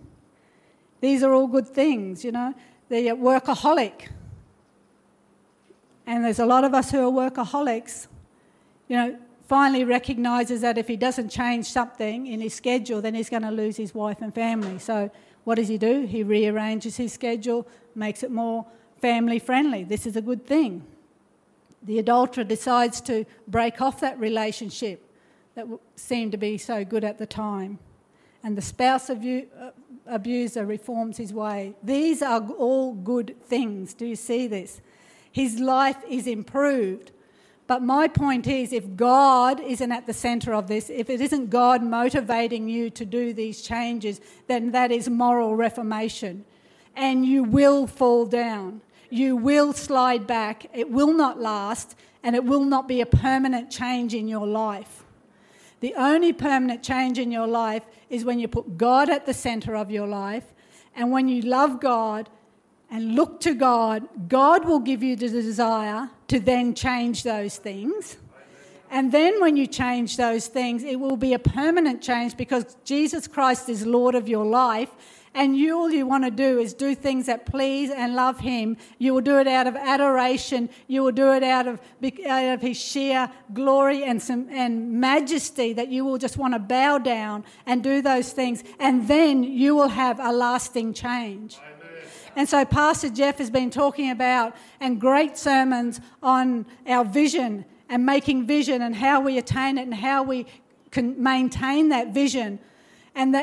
These 1.01 1.23
are 1.23 1.33
all 1.33 1.47
good 1.47 1.69
things, 1.69 2.25
you 2.25 2.33
know. 2.33 2.55
The 2.89 3.11
workaholic. 3.11 4.09
And 6.11 6.25
there's 6.25 6.41
a 6.41 6.45
lot 6.45 6.65
of 6.65 6.75
us 6.75 6.91
who 6.91 6.99
are 6.99 7.31
workaholics, 7.31 8.09
you 8.89 8.97
know, 8.97 9.17
finally 9.47 9.85
recognizes 9.85 10.61
that 10.63 10.77
if 10.77 10.89
he 10.89 10.97
doesn't 10.97 11.29
change 11.29 11.67
something 11.67 12.27
in 12.27 12.41
his 12.41 12.53
schedule, 12.53 13.01
then 13.01 13.15
he's 13.15 13.31
going 13.31 13.45
to 13.45 13.53
lose 13.53 13.77
his 13.77 13.95
wife 13.95 14.21
and 14.21 14.35
family. 14.35 14.81
So, 14.81 15.13
what 15.45 15.55
does 15.55 15.69
he 15.69 15.79
do? 15.79 16.07
He 16.07 16.25
rearranges 16.25 16.97
his 16.97 17.13
schedule, 17.13 17.65
makes 17.95 18.25
it 18.25 18.33
more 18.33 18.67
family 19.01 19.39
friendly. 19.39 19.85
This 19.85 20.05
is 20.05 20.17
a 20.17 20.21
good 20.21 20.45
thing. 20.45 20.83
The 21.85 22.01
adulterer 22.01 22.43
decides 22.43 23.01
to 23.03 23.25
break 23.47 23.81
off 23.81 24.01
that 24.01 24.19
relationship 24.19 25.09
that 25.55 25.69
seemed 25.95 26.33
to 26.33 26.39
be 26.39 26.59
so 26.59 26.85
good 26.85 27.05
at 27.05 27.19
the 27.19 27.27
time. 27.27 27.79
And 28.43 28.59
the 28.59 28.63
spouse 28.63 29.11
uh, 29.11 29.15
abuser 30.09 30.67
reforms 30.67 31.19
his 31.19 31.33
way. 31.33 31.77
These 31.85 32.21
are 32.21 32.45
all 32.59 32.95
good 32.95 33.37
things. 33.45 33.95
Do 33.95 34.07
you 34.07 34.17
see 34.17 34.49
this? 34.49 34.81
His 35.31 35.61
life 35.61 35.99
is 36.09 36.27
improved. 36.27 37.13
But 37.67 37.83
my 37.83 38.09
point 38.09 38.49
is 38.49 38.73
if 38.73 38.97
God 38.97 39.61
isn't 39.61 39.93
at 39.93 40.07
the 40.07 40.13
centre 40.13 40.53
of 40.53 40.67
this, 40.67 40.91
if 40.91 41.09
it 41.09 41.21
isn't 41.21 41.51
God 41.51 41.85
motivating 41.85 42.69
you 42.69 42.91
to 42.91 43.05
do 43.05 43.33
these 43.33 43.63
changes, 43.63 44.21
then 44.49 44.73
that 44.73 44.91
is 44.91 45.09
moral 45.09 45.55
reformation. 45.55 46.45
And 46.97 47.25
you 47.25 47.45
will 47.45 47.87
fall 47.87 48.27
down. 48.27 48.81
You 49.09 49.37
will 49.37 49.73
slide 49.73 50.27
back. 50.27 50.67
It 50.75 50.91
will 50.91 51.13
not 51.13 51.41
last, 51.41 51.95
and 52.25 52.35
it 52.35 52.45
will 52.45 52.65
not 52.65 52.89
be 52.89 53.01
a 53.01 53.07
permanent 53.07 53.71
change 53.71 54.15
in 54.15 54.27
your 54.27 54.49
life. 54.49 55.05
The 55.79 55.95
only 55.95 56.33
permanent 56.33 56.83
change 56.83 57.19
in 57.19 57.31
your 57.31 57.47
life 57.47 57.85
is 58.09 58.25
when 58.25 58.41
you 58.41 58.49
put 58.49 58.79
God 58.79 59.09
at 59.09 59.27
the 59.27 59.35
center 59.35 59.77
of 59.77 59.93
your 59.93 60.09
life. 60.09 60.53
And 60.95 61.13
when 61.13 61.29
you 61.29 61.43
love 61.43 61.81
God 61.81 62.29
and 62.91 63.15
look 63.15 63.41
to 63.41 63.55
God, 63.55 64.09
God 64.29 64.65
will 64.65 64.81
give 64.81 65.03
you 65.03 65.17
the 65.17 65.29
desire 65.29 66.11
to 66.29 66.41
then 66.41 66.75
change 66.75 67.23
those 67.23 67.57
things. 67.57 68.17
And 68.91 69.13
then 69.13 69.41
when 69.41 69.57
you 69.57 69.69
change 69.69 70.17
those 70.17 70.49
things, 70.49 70.83
it 70.83 70.99
will 70.99 71.17
be 71.17 71.33
a 71.33 71.39
permanent 71.39 72.03
change 72.03 72.37
because 72.37 72.77
Jesus 72.85 73.29
Christ 73.29 73.69
is 73.69 73.87
Lord 73.87 74.17
of 74.17 74.29
your 74.29 74.45
life. 74.45 74.91
And 75.33 75.57
you 75.57 75.79
all 75.79 75.89
you 75.89 76.09
want 76.09 76.25
to 76.25 76.31
do 76.33 76.59
is 76.59 76.75
do 76.75 76.97
things 76.97 77.27
that 77.27 77.47
please 77.47 77.93
and 77.93 78.17
love 78.17 78.41
him. 78.41 78.77
You 78.99 79.15
will 79.15 79.21
do 79.21 79.39
it 79.39 79.47
out 79.47 79.69
of 79.69 79.77
adoration. 79.77 80.69
You 80.89 81.05
will 81.05 81.13
do 81.13 81.33
it 81.33 81.45
out 81.45 81.69
of, 81.69 81.81
out 82.27 82.55
of 82.55 82.61
his 82.61 82.77
sheer 82.77 83.31
glory 83.53 84.03
and, 84.03 84.21
some, 84.21 84.49
and 84.51 85.01
majesty 85.01 85.73
that 85.75 85.87
you 85.87 86.05
will 86.05 86.19
just 86.19 86.37
want 86.37 86.55
to 86.55 86.59
bow 86.59 86.99
down 86.99 87.45
and 87.65 87.85
do 87.85 88.03
those 88.03 88.33
things. 88.33 88.65
And 88.81 89.07
then 89.07 89.45
you 89.45 89.77
will 89.77 89.91
have 89.91 90.19
a 90.19 90.33
lasting 90.33 90.95
change 90.95 91.61
and 92.37 92.49
so 92.49 92.65
pastor 92.65 93.11
jeff 93.11 93.39
has 93.39 93.51
been 93.51 93.71
talking 93.71 94.11
about 94.11 94.55
and 94.81 95.01
great 95.01 95.37
sermons 95.37 96.01
on 96.23 96.67
our 96.87 97.05
vision 97.05 97.65
and 97.89 98.07
making 98.07 98.47
vision 98.47 98.83
and 98.83 98.97
how 98.97 99.21
we 99.21 99.39
attain 99.39 99.79
it 99.79 99.83
and 99.83 99.95
how 99.95 100.23
we 100.23 100.47
can 100.91 101.21
maintain 101.23 101.89
that 101.89 102.13
vision 102.15 102.59
and, 103.15 103.35
the, 103.35 103.41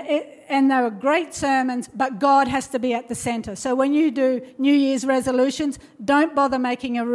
and 0.50 0.72
they 0.72 0.82
were 0.82 0.90
great 0.90 1.34
sermons, 1.34 1.90
but 1.94 2.20
God 2.20 2.48
has 2.48 2.68
to 2.70 2.80
be 2.80 2.94
at 2.94 3.10
the 3.10 3.16
centre. 3.16 3.56
So 3.56 3.76
when 3.76 3.94
you 3.94 4.12
do 4.12 4.42
New 4.58 4.74
Year's 4.74 5.06
resolutions, 5.06 5.78
don't 6.04 6.34
bother 6.34 6.58
making 6.58 6.98
a 6.98 7.06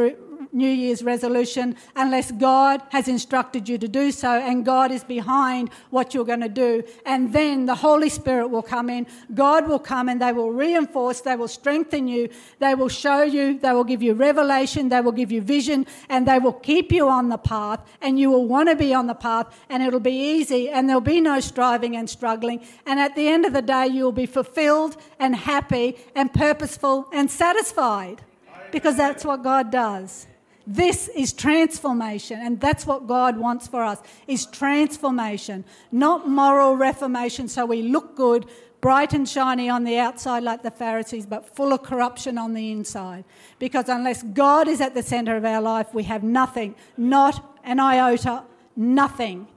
New 0.53 0.69
Year's 0.69 1.03
resolution 1.03 1.77
unless 1.97 2.31
God 2.31 2.83
has 2.91 3.09
instructed 3.09 3.69
you 3.69 3.79
to 3.79 3.89
do 3.89 4.11
so 4.13 4.31
and 4.31 4.65
God 4.65 4.93
is 4.93 5.03
behind 5.03 5.71
what 5.91 6.13
you're 6.13 6.27
going 6.27 6.41
to 6.41 6.49
do. 6.49 6.85
And 7.07 7.33
then 7.33 7.67
the 7.67 7.75
Holy 7.75 8.09
Spirit 8.09 8.49
will 8.49 8.63
come 8.63 8.91
in. 8.91 9.07
God 9.35 9.67
will 9.67 9.79
come 9.79 10.09
and 10.09 10.21
they 10.21 10.33
will 10.33 10.53
reinforce, 10.53 11.23
they 11.23 11.37
will 11.37 11.49
strengthen 11.49 12.07
you, 12.07 12.29
they 12.59 12.75
will 12.75 12.89
show 12.89 13.23
you, 13.23 13.59
they 13.59 13.73
will 13.73 13.85
give 13.85 14.03
you 14.03 14.13
revelation, 14.13 14.91
they 14.91 15.01
will 15.01 15.13
give 15.13 15.33
you 15.33 15.41
vision, 15.41 15.87
and 16.09 16.29
they 16.29 16.39
will 16.39 16.53
keep 16.53 16.93
you 16.93 17.09
on 17.09 17.29
the 17.31 17.39
path. 17.39 17.81
And 18.01 18.19
you 18.19 18.31
will 18.31 18.47
want 18.47 18.69
to 18.69 18.77
be 18.77 18.93
on 18.93 19.07
the 19.07 19.15
path, 19.15 19.59
and 19.69 19.83
it'll 19.83 20.01
be 20.01 20.13
easy, 20.13 20.69
and 20.69 20.89
there'll 20.89 21.01
be 21.01 21.21
no 21.21 21.41
striving 21.41 21.97
and 21.97 22.09
struggling. 22.09 22.65
And 22.87 23.01
at 23.01 23.17
the 23.17 23.29
end 23.29 23.47
of 23.47 23.53
the 23.53 23.63
day, 23.63 23.87
you 23.87 24.05
will 24.05 24.13
be 24.13 24.27
fulfilled 24.27 24.97
and 25.19 25.35
happy 25.35 25.97
and 26.15 26.33
purposeful 26.33 27.09
and 27.13 27.31
satisfied 27.31 28.23
because 28.71 28.97
that's 28.97 29.25
what 29.25 29.43
God 29.43 29.71
does. 29.71 30.27
This 30.67 31.09
is 31.09 31.33
transformation, 31.33 32.41
and 32.41 32.61
that's 32.61 32.87
what 32.87 33.07
God 33.07 33.37
wants 33.37 33.67
for 33.67 33.83
us 33.83 33.99
is 34.29 34.47
transformation, 34.47 35.65
not 35.91 36.29
moral 36.29 36.77
reformation 36.77 37.49
so 37.49 37.67
we 37.67 37.83
look 37.83 38.15
good, 38.15 38.47
bright 38.81 39.13
and 39.13 39.29
shiny 39.29 39.69
on 39.69 39.85
the 39.85 39.99
outside 39.99 40.43
like 40.43 40.63
the 40.63 40.71
Pharisees, 40.71 41.27
but 41.27 41.55
full 41.57 41.73
of 41.73 41.83
corruption 41.83 42.39
on 42.39 42.55
the 42.55 42.71
inside. 42.71 43.25
Because 43.59 43.89
unless 43.89 44.23
God 44.23 44.69
is 44.69 44.81
at 44.81 44.95
the 44.95 45.03
center 45.03 45.37
of 45.37 45.45
our 45.45 45.61
life, 45.61 45.93
we 45.93 46.05
have 46.05 46.23
nothing, 46.23 46.75
not 46.97 47.59
an 47.65 47.81
iota, 47.81 48.45
nothing. 48.77 49.49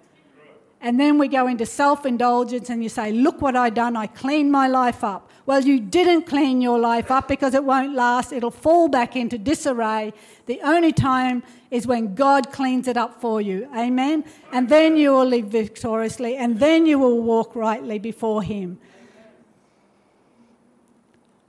And 0.82 1.00
then 1.00 1.18
we 1.18 1.28
go 1.28 1.48
into 1.48 1.66
self 1.66 2.06
indulgence 2.06 2.70
and 2.70 2.84
you 2.84 2.90
say, 2.90 3.12
Look 3.12 3.42
what 3.42 3.56
I've 3.56 3.74
done, 3.74 3.96
I 3.96 4.08
cleaned 4.08 4.52
my 4.52 4.68
life 4.68 5.04
up. 5.04 5.30
Well, 5.46 5.62
you 5.62 5.80
didn't 5.80 6.24
clean 6.24 6.60
your 6.60 6.80
life 6.80 7.12
up 7.12 7.28
because 7.28 7.54
it 7.54 7.64
won't 7.64 7.94
last. 7.94 8.32
It'll 8.32 8.50
fall 8.50 8.88
back 8.88 9.16
into 9.16 9.38
disarray. 9.38 10.12
The 10.48 10.60
only 10.64 10.92
time 10.92 11.44
is 11.70 11.86
when 11.86 12.16
God 12.16 12.52
cleans 12.52 12.88
it 12.88 12.98
up 12.98 13.22
for 13.22 13.40
you. 13.42 13.70
Amen? 13.76 14.26
And 14.52 14.70
then 14.70 14.98
you 14.98 15.12
will 15.12 15.26
live 15.26 15.46
victoriously 15.46 16.36
and 16.36 16.60
then 16.60 16.88
you 16.88 16.98
will 16.98 17.22
walk 17.22 17.56
rightly 17.56 18.00
before 18.00 18.42
Him. 18.42 18.80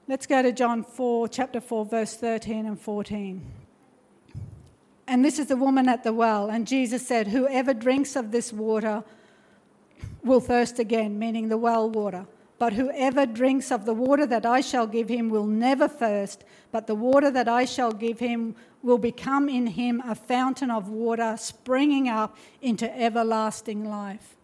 Let's 0.06 0.26
go 0.26 0.42
to 0.42 0.52
John 0.52 0.85
4, 0.85 1.28
chapter 1.28 1.61
4, 1.61 1.87
verse 1.87 2.16
13 2.16 2.66
and 2.66 2.78
14. 2.78 3.44
And 5.09 5.24
this 5.24 5.38
is 5.38 5.46
the 5.46 5.56
woman 5.56 5.88
at 5.88 6.04
the 6.04 6.12
well. 6.12 6.50
And 6.50 6.66
Jesus 6.66 7.06
said, 7.06 7.28
Whoever 7.28 7.72
drinks 7.72 8.14
of 8.14 8.30
this 8.30 8.52
water 8.52 9.02
will 10.22 10.40
thirst 10.40 10.78
again, 10.78 11.18
meaning 11.18 11.48
the 11.48 11.56
well 11.56 11.88
water. 11.88 12.26
But 12.59 12.73
whoever 12.73 13.27
drinks 13.27 13.71
of 13.71 13.85
the 13.85 13.92
water 13.92 14.25
that 14.27 14.47
I 14.47 14.61
shall 14.62 14.87
give 14.87 15.09
him 15.09 15.29
will 15.29 15.47
never 15.47 15.87
thirst, 15.87 16.45
but 16.73 16.87
the 16.87 16.95
water 16.95 17.31
that 17.31 17.49
I 17.49 17.66
shall 17.66 17.92
give 17.92 18.19
him 18.19 18.57
will 18.83 18.99
become 18.99 19.49
in 19.49 19.66
him 19.66 20.03
a 20.07 20.14
fountain 20.14 20.71
of 20.71 20.88
water 20.88 21.37
springing 21.38 22.09
up 22.09 22.37
into 22.62 22.90
everlasting 22.99 23.85
life. 23.88 24.37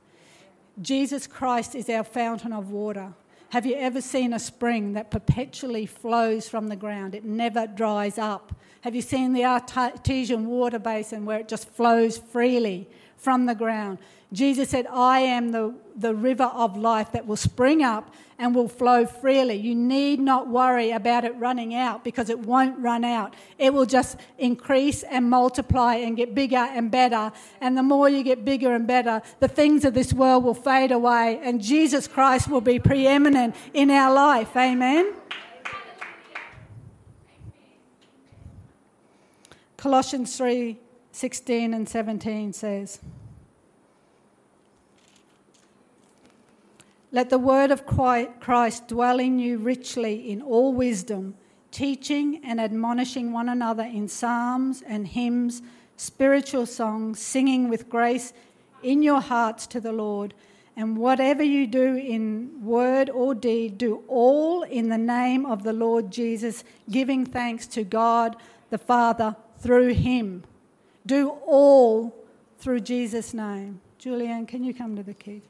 Jesus 0.80 1.26
Christ 1.26 1.74
is 1.74 1.88
our 1.88 2.04
fountain 2.04 2.52
of 2.52 2.70
water. 2.70 3.14
Have 3.50 3.66
you 3.66 3.76
ever 3.76 4.00
seen 4.00 4.32
a 4.32 4.38
spring 4.38 4.94
that 4.94 5.10
perpetually 5.10 5.84
flows 5.84 6.48
from 6.48 6.68
the 6.68 6.76
ground? 6.76 7.14
It 7.14 7.24
never 7.24 7.66
dries 7.66 8.18
up. 8.18 8.54
Have 8.80 8.94
you 8.94 9.02
seen 9.02 9.32
the 9.32 9.44
artesian 9.44 10.46
water 10.46 10.78
basin 10.78 11.24
where 11.24 11.38
it 11.38 11.48
just 11.48 11.68
flows 11.68 12.16
freely 12.16 12.88
from 13.16 13.44
the 13.46 13.54
ground? 13.54 13.98
Jesus 14.32 14.70
said, 14.70 14.86
I 14.86 15.20
am 15.20 15.52
the, 15.52 15.74
the 15.94 16.14
river 16.14 16.44
of 16.44 16.76
life 16.76 17.12
that 17.12 17.26
will 17.26 17.36
spring 17.36 17.82
up 17.82 18.14
and 18.38 18.54
will 18.54 18.68
flow 18.68 19.04
freely. 19.04 19.56
You 19.56 19.74
need 19.74 20.18
not 20.18 20.48
worry 20.48 20.90
about 20.90 21.24
it 21.24 21.36
running 21.36 21.74
out 21.74 22.02
because 22.02 22.30
it 22.30 22.38
won't 22.40 22.78
run 22.78 23.04
out. 23.04 23.34
It 23.58 23.74
will 23.74 23.84
just 23.84 24.16
increase 24.38 25.02
and 25.02 25.28
multiply 25.28 25.96
and 25.96 26.16
get 26.16 26.34
bigger 26.34 26.56
and 26.56 26.90
better. 26.90 27.30
And 27.60 27.76
the 27.76 27.82
more 27.82 28.08
you 28.08 28.22
get 28.22 28.44
bigger 28.44 28.74
and 28.74 28.86
better, 28.86 29.20
the 29.40 29.48
things 29.48 29.84
of 29.84 29.92
this 29.92 30.12
world 30.12 30.44
will 30.44 30.54
fade 30.54 30.92
away 30.92 31.38
and 31.42 31.60
Jesus 31.60 32.08
Christ 32.08 32.48
will 32.48 32.62
be 32.62 32.78
preeminent 32.78 33.54
in 33.74 33.90
our 33.90 34.12
life. 34.12 34.56
Amen. 34.56 35.12
Colossians 39.76 40.36
3 40.36 40.78
16 41.14 41.74
and 41.74 41.86
17 41.86 42.54
says, 42.54 42.98
Let 47.14 47.28
the 47.28 47.38
word 47.38 47.70
of 47.70 47.84
Christ 47.84 48.88
dwell 48.88 49.20
in 49.20 49.38
you 49.38 49.58
richly 49.58 50.30
in 50.30 50.40
all 50.40 50.72
wisdom, 50.72 51.34
teaching 51.70 52.40
and 52.42 52.58
admonishing 52.58 53.32
one 53.32 53.50
another 53.50 53.82
in 53.82 54.08
psalms 54.08 54.82
and 54.86 55.06
hymns, 55.06 55.60
spiritual 55.98 56.64
songs, 56.64 57.20
singing 57.20 57.68
with 57.68 57.90
grace 57.90 58.32
in 58.82 59.02
your 59.02 59.20
hearts 59.20 59.66
to 59.68 59.80
the 59.80 59.92
Lord. 59.92 60.32
And 60.74 60.96
whatever 60.96 61.42
you 61.42 61.66
do 61.66 61.96
in 61.96 62.64
word 62.64 63.10
or 63.10 63.34
deed, 63.34 63.76
do 63.76 64.02
all 64.08 64.62
in 64.62 64.88
the 64.88 64.96
name 64.96 65.44
of 65.44 65.64
the 65.64 65.74
Lord 65.74 66.10
Jesus, 66.10 66.64
giving 66.90 67.26
thanks 67.26 67.66
to 67.68 67.84
God 67.84 68.36
the 68.70 68.78
Father 68.78 69.36
through 69.58 69.92
him. 69.92 70.44
Do 71.04 71.28
all 71.46 72.14
through 72.58 72.80
Jesus' 72.80 73.34
name. 73.34 73.82
Julianne, 74.00 74.48
can 74.48 74.64
you 74.64 74.72
come 74.72 74.96
to 74.96 75.02
the 75.02 75.12
key? 75.12 75.42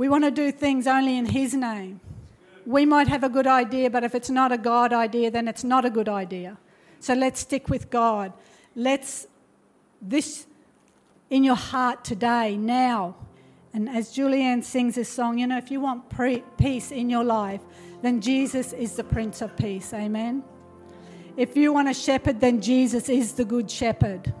We 0.00 0.08
want 0.08 0.24
to 0.24 0.30
do 0.30 0.50
things 0.50 0.86
only 0.86 1.18
in 1.18 1.26
His 1.26 1.52
name. 1.52 2.00
We 2.64 2.86
might 2.86 3.06
have 3.08 3.22
a 3.22 3.28
good 3.28 3.46
idea, 3.46 3.90
but 3.90 4.02
if 4.02 4.14
it's 4.14 4.30
not 4.30 4.50
a 4.50 4.56
God 4.56 4.94
idea, 4.94 5.30
then 5.30 5.46
it's 5.46 5.62
not 5.62 5.84
a 5.84 5.90
good 5.90 6.08
idea. 6.08 6.56
So 7.00 7.12
let's 7.12 7.40
stick 7.40 7.68
with 7.68 7.90
God. 7.90 8.32
Let's, 8.74 9.26
this 10.00 10.46
in 11.28 11.44
your 11.44 11.54
heart 11.54 12.02
today, 12.02 12.56
now. 12.56 13.14
And 13.74 13.90
as 13.90 14.16
Julianne 14.16 14.64
sings 14.64 14.94
this 14.94 15.10
song, 15.10 15.36
you 15.36 15.46
know, 15.46 15.58
if 15.58 15.70
you 15.70 15.80
want 15.80 16.08
pre- 16.08 16.44
peace 16.56 16.92
in 16.92 17.10
your 17.10 17.22
life, 17.22 17.60
then 18.00 18.22
Jesus 18.22 18.72
is 18.72 18.96
the 18.96 19.04
Prince 19.04 19.42
of 19.42 19.54
Peace. 19.54 19.92
Amen. 19.92 20.42
If 21.36 21.58
you 21.58 21.74
want 21.74 21.90
a 21.90 21.94
shepherd, 21.94 22.40
then 22.40 22.62
Jesus 22.62 23.10
is 23.10 23.34
the 23.34 23.44
Good 23.44 23.70
Shepherd. 23.70 24.32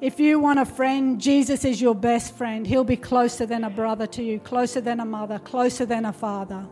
If 0.00 0.18
you 0.18 0.40
want 0.40 0.58
a 0.58 0.64
friend, 0.64 1.20
Jesus 1.20 1.62
is 1.62 1.82
your 1.82 1.94
best 1.94 2.34
friend. 2.34 2.66
He'll 2.66 2.84
be 2.84 2.96
closer 2.96 3.44
than 3.44 3.64
a 3.64 3.70
brother 3.70 4.06
to 4.06 4.22
you, 4.22 4.40
closer 4.40 4.80
than 4.80 4.98
a 4.98 5.04
mother, 5.04 5.38
closer 5.38 5.84
than 5.84 6.06
a 6.06 6.12
father. 6.12 6.66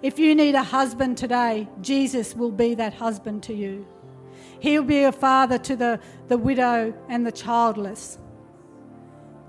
If 0.00 0.18
you 0.18 0.34
need 0.34 0.54
a 0.54 0.62
husband 0.62 1.18
today, 1.18 1.68
Jesus 1.82 2.34
will 2.34 2.50
be 2.50 2.74
that 2.74 2.94
husband 2.94 3.42
to 3.44 3.54
you. 3.54 3.86
He'll 4.58 4.82
be 4.82 5.02
a 5.02 5.12
father 5.12 5.58
to 5.58 5.76
the, 5.76 6.00
the 6.28 6.38
widow 6.38 6.94
and 7.10 7.26
the 7.26 7.32
childless. 7.32 8.18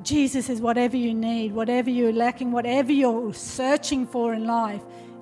Jesus 0.03 0.49
is 0.49 0.59
whatever 0.59 0.97
you 0.97 1.13
need, 1.13 1.53
whatever 1.53 1.89
you're 1.89 2.11
lacking, 2.11 2.51
whatever 2.51 2.91
you're 2.91 3.33
searching 3.33 4.05
for 4.05 4.33
in 4.33 4.45
life. 4.45 4.81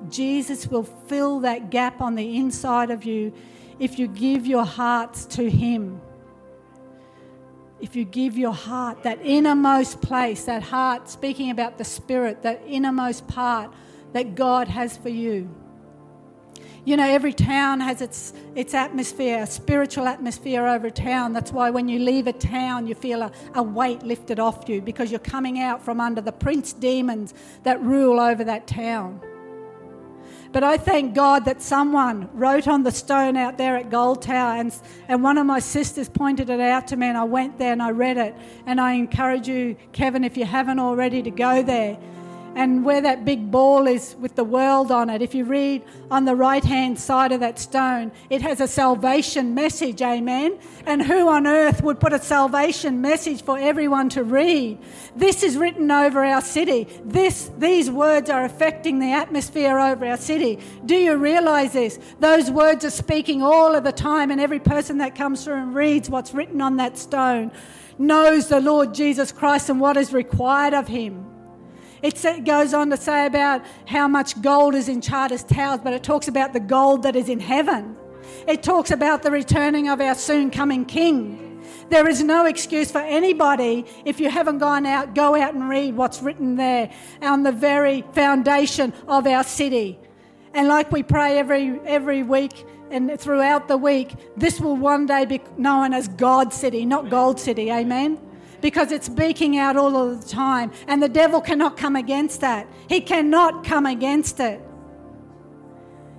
Jesus 0.09 0.65
will 0.65 0.83
fill 0.83 1.39
that 1.41 1.69
gap 1.69 2.01
on 2.01 2.15
the 2.15 2.35
inside 2.37 2.89
of 2.89 3.05
you 3.05 3.31
if 3.77 3.99
you 3.99 4.07
give 4.07 4.47
your 4.47 4.65
hearts 4.65 5.25
to 5.25 5.51
Him 5.51 6.01
if 7.79 7.95
you 7.95 8.05
give 8.05 8.37
your 8.37 8.53
heart, 8.53 9.03
that 9.03 9.19
innermost 9.23 10.01
place, 10.01 10.45
that 10.45 10.63
heart, 10.63 11.09
speaking 11.09 11.49
about 11.51 11.77
the 11.77 11.83
spirit, 11.83 12.41
that 12.43 12.61
innermost 12.65 13.27
part 13.27 13.71
that 14.13 14.35
God 14.35 14.67
has 14.67 14.95
for 14.95 15.09
you. 15.09 15.49
You 16.85 16.97
know, 16.97 17.07
every 17.07 17.33
town 17.33 17.79
has 17.79 18.01
its, 18.01 18.31
its 18.53 18.75
atmosphere, 18.75 19.45
spiritual 19.47 20.07
atmosphere 20.07 20.67
over 20.67 20.91
town. 20.91 21.33
That's 21.33 21.51
why 21.51 21.71
when 21.71 21.89
you 21.89 21.99
leave 21.99 22.27
a 22.27 22.33
town, 22.33 22.85
you 22.85 22.93
feel 22.93 23.23
a, 23.23 23.31
a 23.55 23.63
weight 23.63 24.03
lifted 24.03 24.39
off 24.39 24.69
you 24.69 24.81
because 24.81 25.09
you're 25.09 25.19
coming 25.19 25.59
out 25.59 25.83
from 25.83 25.99
under 25.99 26.21
the 26.21 26.31
prince 26.31 26.73
demons 26.73 27.33
that 27.63 27.81
rule 27.81 28.19
over 28.19 28.43
that 28.43 28.67
town. 28.67 29.19
But 30.55 30.63
I 30.63 30.77
thank 30.77 31.13
God 31.13 31.43
that 31.43 31.61
someone 31.61 32.29
wrote 32.31 32.65
on 32.65 32.83
the 32.83 32.91
stone 32.91 33.35
out 33.35 33.57
there 33.57 33.75
at 33.75 33.89
Gold 33.89 34.21
Tower, 34.21 34.55
and, 34.55 34.73
and 35.09 35.21
one 35.21 35.37
of 35.37 35.45
my 35.45 35.59
sisters 35.59 36.07
pointed 36.07 36.49
it 36.49 36.61
out 36.61 36.87
to 36.87 36.95
me, 36.95 37.07
and 37.07 37.17
I 37.17 37.25
went 37.25 37.57
there 37.57 37.73
and 37.73 37.83
I 37.83 37.91
read 37.91 38.15
it. 38.15 38.33
And 38.65 38.79
I 38.79 38.93
encourage 38.93 39.49
you, 39.49 39.75
Kevin, 39.91 40.23
if 40.23 40.37
you 40.37 40.45
haven't 40.45 40.79
already, 40.79 41.21
to 41.23 41.29
go 41.29 41.61
there 41.61 41.97
and 42.55 42.85
where 42.85 43.01
that 43.01 43.25
big 43.25 43.51
ball 43.51 43.85
is 43.85 44.15
with 44.19 44.35
the 44.35 44.43
world 44.43 44.91
on 44.91 45.09
it, 45.09 45.21
if 45.21 45.35
you 45.35 45.43
read 45.43 45.83
on 46.09 46.23
the 46.23 46.35
right 46.35 46.63
hand 46.63 46.97
side 46.97 47.33
of 47.33 47.41
that 47.41 47.59
stone, 47.59 48.11
it 48.29 48.41
has 48.41 48.61
a 48.61 48.67
salvation 48.67 49.53
message, 49.53 50.01
amen. 50.01 50.57
And 50.85 51.03
who 51.03 51.27
on 51.27 51.45
earth 51.45 51.83
would 51.83 51.99
put 51.99 52.13
a 52.13 52.19
salvation 52.19 53.01
message 53.01 53.43
for 53.43 53.59
everyone 53.59 54.07
to 54.09 54.23
read? 54.23 54.79
This 55.15 55.43
is 55.43 55.57
written 55.57 55.91
over 55.91 56.23
our 56.23 56.41
city. 56.41 56.87
This, 57.03 57.51
these 57.57 57.91
words 57.91 58.29
are 58.29 58.45
affecting 58.45 58.99
the 58.99 59.11
atmosphere 59.11 59.77
over 59.77 60.05
our 60.05 60.17
city. 60.17 60.59
Do 60.85 60.95
you 60.95 61.17
realize 61.17 61.73
this? 61.73 61.99
Those 62.19 62.49
words 62.49 62.85
are 62.85 62.89
speaking 62.89 63.43
all 63.43 63.75
of 63.75 63.83
the 63.83 63.91
time, 63.91 64.31
and 64.31 64.39
every 64.39 64.59
person 64.59 64.99
that 64.99 65.13
comes 65.15 65.43
through 65.43 65.55
and 65.55 65.75
reads 65.75 66.09
what's 66.09 66.33
written 66.33 66.61
on 66.61 66.77
that 66.77 66.97
stone 66.97 67.51
knows 67.97 68.47
the 68.47 68.61
Lord 68.61 68.93
Jesus 68.93 69.31
Christ 69.31 69.69
and 69.69 69.79
what 69.79 69.97
is 69.97 70.13
required 70.13 70.73
of 70.73 70.87
him. 70.87 71.34
It 72.05 72.45
goes 72.45 72.75
on 72.75 72.91
to 72.91 72.97
say 72.97 73.25
about 73.25 73.65
how 73.87 74.07
much 74.07 74.39
gold 74.39 74.75
is 74.75 74.89
in 74.89 75.01
Charters 75.01 75.43
Towers, 75.43 75.79
but 75.83 75.91
it 75.91 76.03
talks 76.03 76.27
about 76.27 76.53
the 76.53 76.59
gold 76.59 77.01
that 77.01 77.15
is 77.15 77.29
in 77.29 77.39
heaven. 77.39 77.97
It 78.47 78.61
talks 78.61 78.91
about 78.91 79.23
the 79.23 79.31
returning 79.31 79.89
of 79.89 79.99
our 79.99 80.13
soon 80.13 80.51
coming 80.51 80.85
King. 80.85 81.63
There 81.89 82.07
is 82.07 82.21
no 82.21 82.45
excuse 82.45 82.91
for 82.91 82.99
anybody 82.99 83.87
if 84.05 84.19
you 84.19 84.29
haven't 84.29 84.59
gone 84.59 84.85
out, 84.85 85.15
go 85.15 85.35
out 85.35 85.55
and 85.55 85.67
read 85.67 85.97
what's 85.97 86.21
written 86.21 86.57
there 86.57 86.91
on 87.23 87.41
the 87.41 87.51
very 87.51 88.03
foundation 88.13 88.93
of 89.07 89.25
our 89.25 89.43
city. 89.43 89.97
And 90.53 90.67
like 90.67 90.91
we 90.91 91.01
pray 91.01 91.39
every, 91.39 91.79
every 91.87 92.21
week 92.21 92.65
and 92.91 93.19
throughout 93.19 93.67
the 93.67 93.77
week, 93.77 94.13
this 94.37 94.61
will 94.61 94.77
one 94.77 95.07
day 95.07 95.25
be 95.25 95.41
known 95.57 95.91
as 95.91 96.07
God 96.07 96.53
City, 96.53 96.85
not 96.85 97.09
Gold 97.09 97.39
City. 97.39 97.71
Amen 97.71 98.19
because 98.65 98.91
it's 98.91 99.07
beaking 99.07 99.59
out 99.59 99.77
all 99.77 99.95
of 99.95 100.23
the 100.23 100.27
time. 100.27 100.71
And 100.87 101.03
the 101.03 101.07
devil 101.07 101.39
cannot 101.39 101.77
come 101.77 101.95
against 101.95 102.41
that. 102.41 102.67
He 102.89 102.99
cannot 102.99 103.63
come 103.63 103.85
against 103.85 104.39
it. 104.39 104.59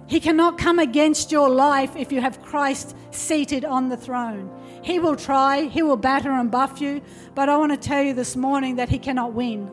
He 0.06 0.20
cannot 0.20 0.56
come 0.56 0.78
against 0.78 1.32
your 1.32 1.48
life 1.48 1.96
if 1.96 2.12
you 2.12 2.20
have 2.20 2.40
Christ 2.42 2.96
seated 3.10 3.64
on 3.64 3.88
the 3.88 3.96
throne. 3.96 4.48
He 4.84 5.00
will 5.00 5.16
try, 5.16 5.62
he 5.62 5.82
will 5.82 5.96
batter 5.96 6.30
and 6.30 6.48
buff 6.48 6.80
you, 6.80 7.02
but 7.34 7.48
I 7.48 7.56
want 7.56 7.72
to 7.72 7.88
tell 7.88 8.04
you 8.04 8.14
this 8.14 8.36
morning 8.36 8.76
that 8.76 8.90
he 8.90 9.00
cannot 9.00 9.32
win. 9.32 9.68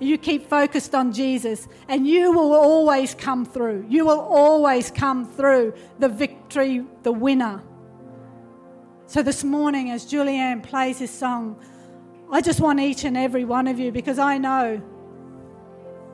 You 0.00 0.18
keep 0.18 0.48
focused 0.48 0.96
on 0.96 1.12
Jesus, 1.12 1.68
and 1.86 2.08
you 2.08 2.32
will 2.32 2.54
always 2.54 3.14
come 3.14 3.46
through. 3.46 3.86
You 3.88 4.04
will 4.04 4.18
always 4.18 4.90
come 4.90 5.30
through 5.30 5.74
the 6.00 6.08
victory, 6.08 6.84
the 7.04 7.12
winner. 7.12 7.62
So, 9.06 9.22
this 9.22 9.44
morning, 9.44 9.90
as 9.90 10.04
Julianne 10.06 10.62
plays 10.62 10.98
this 10.98 11.12
song, 11.12 11.60
I 12.34 12.40
just 12.40 12.58
want 12.58 12.80
each 12.80 13.04
and 13.04 13.16
every 13.16 13.44
one 13.44 13.68
of 13.68 13.78
you 13.78 13.92
because 13.92 14.18
I 14.18 14.38
know, 14.38 14.82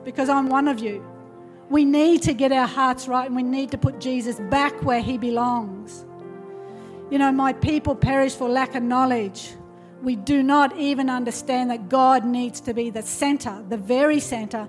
because 0.03 0.29
I'm 0.29 0.49
one 0.49 0.67
of 0.67 0.77
you. 0.77 1.03
We 1.71 1.83
need 1.83 2.21
to 2.23 2.35
get 2.35 2.51
our 2.51 2.67
hearts 2.67 3.07
right 3.07 3.25
and 3.25 3.35
we 3.35 3.41
need 3.41 3.71
to 3.71 3.79
put 3.79 3.99
Jesus 3.99 4.39
back 4.39 4.83
where 4.83 5.01
he 5.01 5.17
belongs. 5.17 6.05
You 7.09 7.17
know, 7.17 7.31
my 7.31 7.53
people 7.53 7.95
perish 7.95 8.35
for 8.35 8.47
lack 8.47 8.75
of 8.75 8.83
knowledge. 8.83 9.53
We 10.03 10.15
do 10.15 10.43
not 10.43 10.77
even 10.77 11.09
understand 11.09 11.71
that 11.71 11.89
God 11.89 12.23
needs 12.23 12.61
to 12.61 12.73
be 12.75 12.91
the 12.91 13.01
center, 13.01 13.65
the 13.67 13.77
very 13.77 14.19
center, 14.19 14.67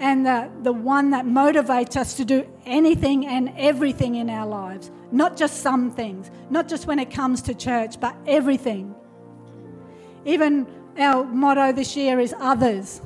and 0.00 0.24
the, 0.24 0.50
the 0.62 0.72
one 0.72 1.10
that 1.10 1.26
motivates 1.26 1.98
us 1.98 2.14
to 2.14 2.24
do 2.24 2.46
anything 2.64 3.26
and 3.26 3.52
everything 3.58 4.14
in 4.14 4.30
our 4.30 4.46
lives. 4.46 4.90
Not 5.12 5.36
just 5.36 5.60
some 5.60 5.90
things, 5.90 6.30
not 6.48 6.66
just 6.66 6.86
when 6.86 6.98
it 6.98 7.10
comes 7.10 7.42
to 7.42 7.54
church, 7.54 8.00
but 8.00 8.16
everything. 8.26 8.94
Even 10.24 10.66
our 10.98 11.24
motto 11.24 11.72
this 11.72 11.96
year 11.96 12.20
is 12.20 12.34
others. 12.38 13.00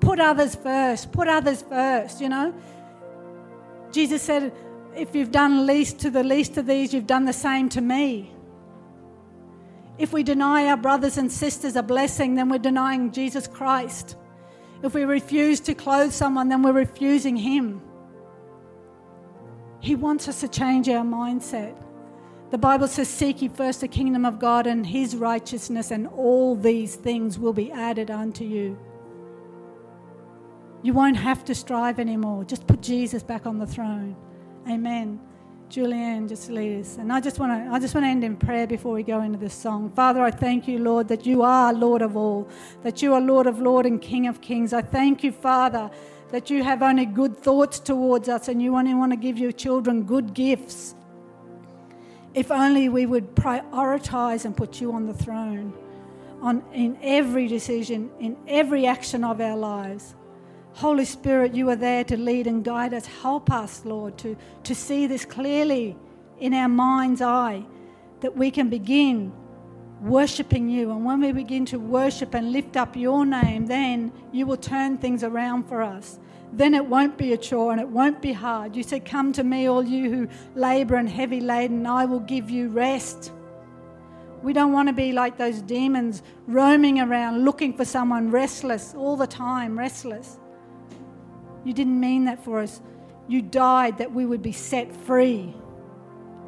Put 0.00 0.20
others 0.20 0.54
first. 0.54 1.12
Put 1.12 1.28
others 1.28 1.62
first, 1.62 2.20
you 2.20 2.28
know. 2.28 2.54
Jesus 3.92 4.22
said, 4.22 4.52
if 4.96 5.14
you've 5.14 5.30
done 5.30 5.66
least 5.66 6.00
to 6.00 6.10
the 6.10 6.24
least 6.24 6.56
of 6.56 6.66
these, 6.66 6.92
you've 6.92 7.06
done 7.06 7.24
the 7.24 7.32
same 7.32 7.68
to 7.70 7.80
me. 7.80 8.32
If 9.96 10.12
we 10.12 10.22
deny 10.22 10.66
our 10.66 10.76
brothers 10.76 11.18
and 11.18 11.30
sisters 11.30 11.76
a 11.76 11.82
blessing, 11.82 12.34
then 12.34 12.48
we're 12.48 12.58
denying 12.58 13.10
Jesus 13.10 13.46
Christ. 13.46 14.16
If 14.82 14.94
we 14.94 15.04
refuse 15.04 15.60
to 15.60 15.74
clothe 15.74 16.12
someone, 16.12 16.48
then 16.48 16.62
we're 16.62 16.72
refusing 16.72 17.36
Him. 17.36 17.82
He 19.80 19.94
wants 19.94 20.28
us 20.28 20.40
to 20.40 20.48
change 20.48 20.88
our 20.88 21.04
mindset. 21.04 21.74
The 22.50 22.58
Bible 22.58 22.88
says, 22.88 23.08
Seek 23.08 23.42
ye 23.42 23.48
first 23.48 23.82
the 23.82 23.88
kingdom 23.88 24.24
of 24.24 24.38
God 24.38 24.66
and 24.66 24.86
his 24.86 25.14
righteousness, 25.14 25.90
and 25.90 26.06
all 26.06 26.56
these 26.56 26.94
things 26.94 27.38
will 27.38 27.52
be 27.52 27.70
added 27.70 28.10
unto 28.10 28.44
you. 28.44 28.78
You 30.82 30.94
won't 30.94 31.16
have 31.16 31.44
to 31.46 31.54
strive 31.54 31.98
anymore. 31.98 32.44
Just 32.44 32.66
put 32.66 32.80
Jesus 32.80 33.22
back 33.22 33.46
on 33.46 33.58
the 33.58 33.66
throne. 33.66 34.16
Amen. 34.68 35.20
Julianne, 35.68 36.28
just 36.28 36.48
lead 36.48 36.80
us. 36.80 36.96
And 36.96 37.12
I 37.12 37.20
just 37.20 37.38
want 37.38 37.52
to 37.52 37.70
I 37.70 37.78
just 37.78 37.94
want 37.94 38.04
to 38.04 38.08
end 38.08 38.24
in 38.24 38.36
prayer 38.36 38.66
before 38.66 38.94
we 38.94 39.02
go 39.02 39.20
into 39.20 39.38
this 39.38 39.52
song. 39.52 39.90
Father, 39.90 40.22
I 40.22 40.30
thank 40.30 40.66
you, 40.66 40.78
Lord, 40.78 41.08
that 41.08 41.26
you 41.26 41.42
are 41.42 41.74
Lord 41.74 42.00
of 42.00 42.16
all, 42.16 42.48
that 42.82 43.02
you 43.02 43.12
are 43.12 43.20
Lord 43.20 43.46
of 43.46 43.60
Lord 43.60 43.84
and 43.84 44.00
King 44.00 44.26
of 44.26 44.40
Kings. 44.40 44.72
I 44.72 44.80
thank 44.80 45.22
you, 45.22 45.32
Father, 45.32 45.90
that 46.30 46.48
you 46.48 46.62
have 46.62 46.82
only 46.82 47.04
good 47.04 47.36
thoughts 47.36 47.78
towards 47.80 48.28
us 48.28 48.48
and 48.48 48.62
you 48.62 48.76
only 48.76 48.94
want 48.94 49.12
to 49.12 49.16
give 49.16 49.38
your 49.38 49.52
children 49.52 50.04
good 50.04 50.32
gifts. 50.32 50.94
If 52.34 52.50
only 52.50 52.88
we 52.88 53.06
would 53.06 53.34
prioritize 53.34 54.44
and 54.44 54.56
put 54.56 54.80
you 54.80 54.92
on 54.92 55.06
the 55.06 55.14
throne 55.14 55.72
on, 56.40 56.62
in 56.72 56.98
every 57.02 57.48
decision, 57.48 58.10
in 58.20 58.36
every 58.46 58.86
action 58.86 59.24
of 59.24 59.40
our 59.40 59.56
lives. 59.56 60.14
Holy 60.74 61.04
Spirit, 61.04 61.54
you 61.54 61.68
are 61.70 61.76
there 61.76 62.04
to 62.04 62.16
lead 62.16 62.46
and 62.46 62.64
guide 62.64 62.94
us. 62.94 63.06
Help 63.06 63.50
us, 63.50 63.84
Lord, 63.84 64.16
to, 64.18 64.36
to 64.62 64.74
see 64.74 65.06
this 65.06 65.24
clearly 65.24 65.96
in 66.38 66.54
our 66.54 66.68
mind's 66.68 67.20
eye 67.20 67.64
that 68.20 68.36
we 68.36 68.50
can 68.50 68.68
begin 68.68 69.32
worshipping 70.00 70.68
you. 70.68 70.92
And 70.92 71.04
when 71.04 71.20
we 71.20 71.32
begin 71.32 71.64
to 71.66 71.78
worship 71.78 72.34
and 72.34 72.52
lift 72.52 72.76
up 72.76 72.94
your 72.94 73.26
name, 73.26 73.66
then 73.66 74.12
you 74.30 74.46
will 74.46 74.56
turn 74.56 74.98
things 74.98 75.24
around 75.24 75.64
for 75.64 75.82
us 75.82 76.20
then 76.52 76.74
it 76.74 76.84
won't 76.86 77.18
be 77.18 77.32
a 77.32 77.36
chore 77.36 77.72
and 77.72 77.80
it 77.80 77.88
won't 77.88 78.22
be 78.22 78.32
hard. 78.32 78.74
You 78.74 78.82
said, 78.82 79.04
Come 79.04 79.32
to 79.34 79.44
me, 79.44 79.68
all 79.68 79.84
you 79.84 80.10
who 80.10 80.28
labour 80.54 80.96
and 80.96 81.08
heavy 81.08 81.40
laden, 81.40 81.86
I 81.86 82.04
will 82.04 82.20
give 82.20 82.50
you 82.50 82.68
rest. 82.68 83.32
We 84.42 84.52
don't 84.52 84.72
want 84.72 84.88
to 84.88 84.92
be 84.92 85.12
like 85.12 85.36
those 85.36 85.60
demons 85.62 86.22
roaming 86.46 87.00
around 87.00 87.44
looking 87.44 87.76
for 87.76 87.84
someone 87.84 88.30
restless 88.30 88.94
all 88.94 89.16
the 89.16 89.26
time, 89.26 89.78
restless. 89.78 90.38
You 91.64 91.72
didn't 91.72 91.98
mean 91.98 92.24
that 92.26 92.42
for 92.44 92.60
us. 92.60 92.80
You 93.26 93.42
died 93.42 93.98
that 93.98 94.12
we 94.12 94.24
would 94.24 94.42
be 94.42 94.52
set 94.52 94.94
free. 94.94 95.54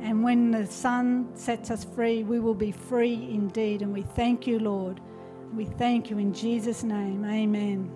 And 0.00 0.22
when 0.24 0.50
the 0.50 0.66
Son 0.66 1.28
sets 1.34 1.70
us 1.70 1.84
free, 1.84 2.22
we 2.22 2.40
will 2.40 2.54
be 2.54 2.72
free 2.72 3.28
indeed. 3.30 3.82
And 3.82 3.92
we 3.92 4.02
thank 4.02 4.46
you, 4.46 4.58
Lord. 4.58 5.00
We 5.52 5.66
thank 5.66 6.08
you 6.08 6.18
in 6.18 6.32
Jesus' 6.32 6.82
name. 6.82 7.24
Amen. 7.24 7.90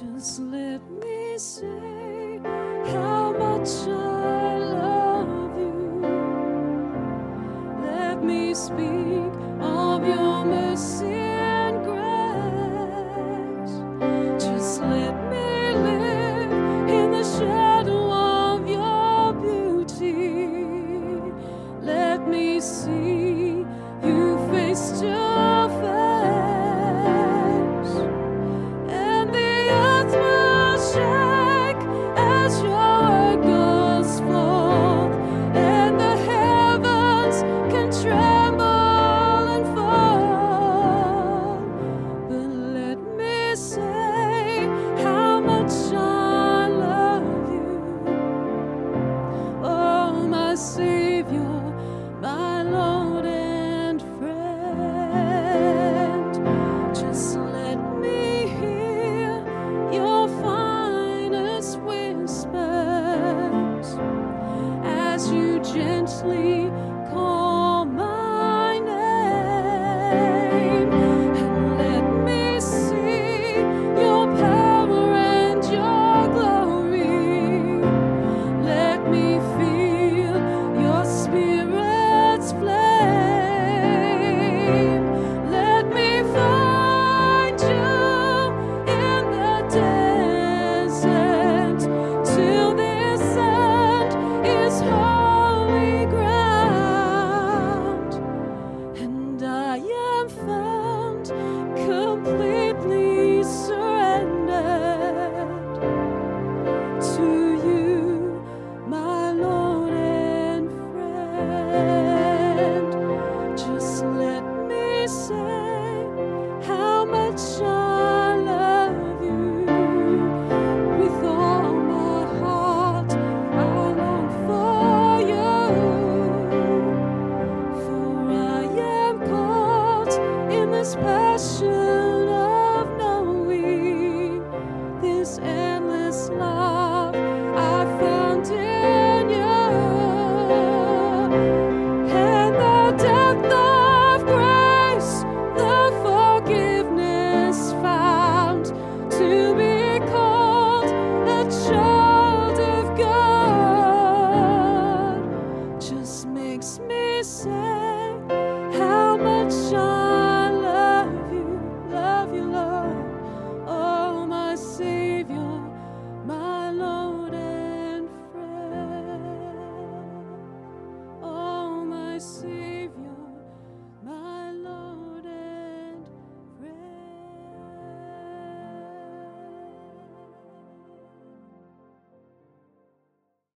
Just 0.00 0.40
let 0.40 0.80
me 0.90 1.38
say 1.38 2.40
how 2.86 3.32
much 3.32 3.68
I 3.86 4.58
love 4.58 5.56
you. 5.56 6.00
Let 7.80 8.24
me 8.24 8.54
speak 8.54 9.32
of 9.60 10.04
your 10.04 10.44
mercy 10.46 11.13